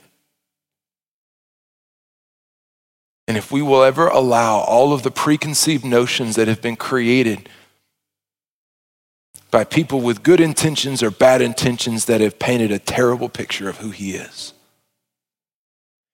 [3.26, 7.48] And if we will ever allow all of the preconceived notions that have been created
[9.50, 13.78] by people with good intentions or bad intentions that have painted a terrible picture of
[13.78, 14.52] who he is.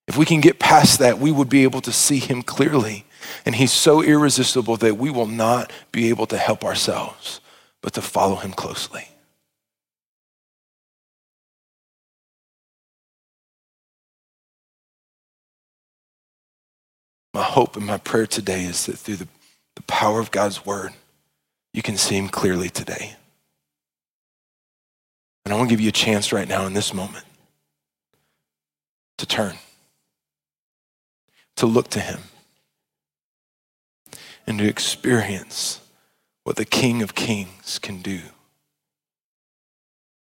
[0.07, 3.07] If we can get past that, we would be able to see him clearly.
[3.47, 7.41] And he's so irresistible that we will not be able to help ourselves,
[7.81, 9.09] but to follow him closely.
[17.41, 19.28] My hope and my prayer today is that through the,
[19.74, 20.93] the power of God's word,
[21.72, 23.16] you can see him clearly today.
[25.43, 27.24] And I want to give you a chance right now in this moment
[29.16, 29.55] to turn,
[31.57, 32.20] to look to Him,
[34.47, 35.80] and to experience
[36.45, 38.20] what the King of Kings can do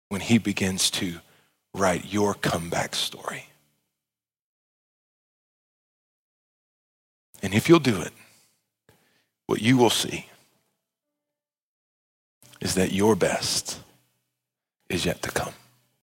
[0.08, 1.18] when He begins to
[1.74, 3.47] write your comeback story.
[7.42, 8.12] And if you'll do it,
[9.46, 10.26] what you will see
[12.60, 13.80] is that your best
[14.88, 15.54] is yet to come.